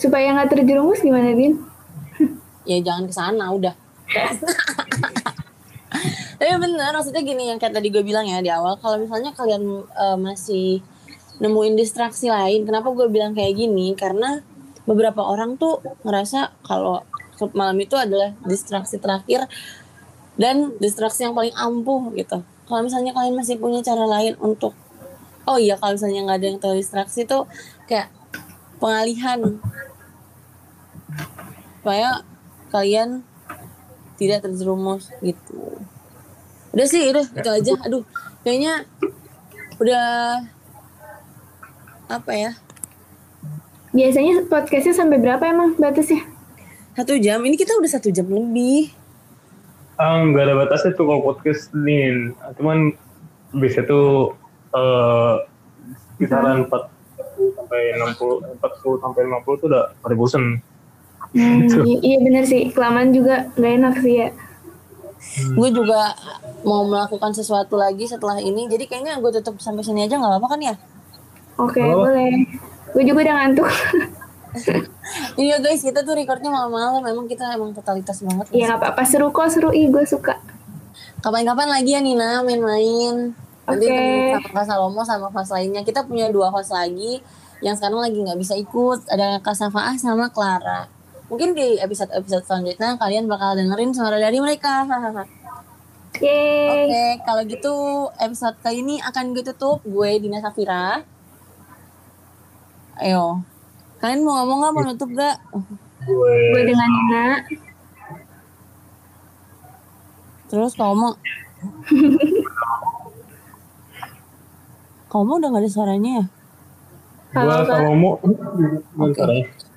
[0.00, 1.60] Supaya nggak terjerumus gimana Din?
[2.70, 3.74] ya jangan ke sana udah.
[6.40, 9.84] Tapi bener maksudnya gini yang kayak tadi gue bilang ya di awal kalau misalnya kalian
[9.84, 10.80] eh, masih
[11.40, 13.92] nemuin distraksi lain kenapa gue bilang kayak gini?
[13.92, 14.40] Karena
[14.88, 17.04] beberapa orang tuh ngerasa kalau
[17.52, 19.44] malam itu adalah distraksi terakhir
[20.40, 22.40] dan distraksi yang paling ampuh gitu.
[22.40, 24.72] Kalau misalnya kalian masih punya cara lain untuk
[25.44, 27.44] oh iya kalau misalnya nggak ada yang terdistraksi tuh
[27.84, 28.12] kayak
[28.80, 29.60] pengalihan
[31.80, 32.20] supaya
[32.68, 33.24] kalian
[34.20, 35.80] tidak terjerumus gitu.
[36.76, 37.72] Udah sih, udah itu aja.
[37.88, 38.04] Aduh,
[38.44, 38.84] kayaknya
[39.80, 40.44] udah
[42.12, 42.52] apa ya?
[43.96, 46.22] Biasanya podcastnya sampai berapa emang batasnya?
[46.94, 47.40] Satu jam.
[47.40, 48.92] Ini kita udah satu jam lebih.
[49.96, 52.36] Ah, nggak ada batasnya tuh kalau podcast nih.
[52.60, 52.92] Cuman
[53.56, 54.36] biasanya tuh
[54.76, 55.34] eh
[56.20, 60.60] kisaran 40 sampai 60, 40 sampai 50 tuh udah pada bosen.
[61.30, 61.78] Hmm, Gitu.
[62.02, 64.28] iya bener sih, kelamaan juga nggak enak sih ya.
[65.54, 66.10] Gue juga
[66.62, 68.66] mau melakukan sesuatu lagi setelah ini.
[68.66, 70.74] Jadi kayaknya gue tutup sampai sini aja nggak apa-apa kan ya?
[71.56, 72.02] Oke, Oh.
[72.02, 72.34] boleh.
[72.90, 73.68] Gue juga udah ngantuk.
[75.34, 77.02] Iya guys, kita tuh recordnya malam-malam.
[77.04, 78.46] Emang kita emang totalitas banget.
[78.50, 79.70] Iya nggak apa-apa, seru kok, seru.
[79.70, 80.38] Ih, gue suka.
[81.20, 83.30] Kapan-kapan lagi ya Nina main-main.
[83.62, 83.90] Nanti Oke.
[83.90, 85.82] temenin sama Kak Salomo sama host lainnya.
[85.82, 87.22] Kita punya dua host lagi
[87.60, 89.06] yang sekarang lagi nggak bisa ikut.
[89.06, 90.90] Ada Kak Safaah sama Clara.
[91.30, 94.82] Mungkin di episode-episode selanjutnya kalian bakal dengerin suara dari mereka.
[96.10, 97.22] Oke, Yeay.
[97.22, 97.74] kalau gitu
[98.18, 99.78] episode kali ini akan gue tutup.
[99.86, 101.06] Gue Dina Safira.
[102.98, 103.46] Ayo.
[104.02, 104.72] Kalian mau ngomong nggak?
[104.74, 105.36] Mau nutup gak?
[106.02, 107.26] Gue Gue dengan Nina.
[110.50, 111.12] Terus kamu mau?
[115.14, 116.24] kamu udah gak ada suaranya ya?
[117.38, 117.78] Halo, gua Kak.
[117.78, 118.12] kalau mau
[119.06, 119.69] Oke.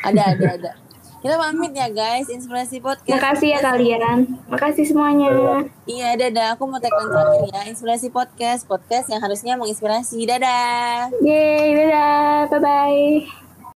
[0.00, 0.72] Ada, ada, ada.
[1.20, 3.20] Kita pamit ya guys, Inspirasi Podcast.
[3.20, 4.18] Makasih ya kalian.
[4.48, 5.68] Makasih semuanya.
[5.84, 6.56] Iya, dadah.
[6.56, 7.60] Aku mau tagline terakhir ya.
[7.68, 8.64] Inspirasi Podcast.
[8.64, 10.16] Podcast yang harusnya menginspirasi.
[10.24, 11.12] Dadah.
[11.20, 12.48] Yeay, dadah.
[12.48, 13.39] Bye-bye.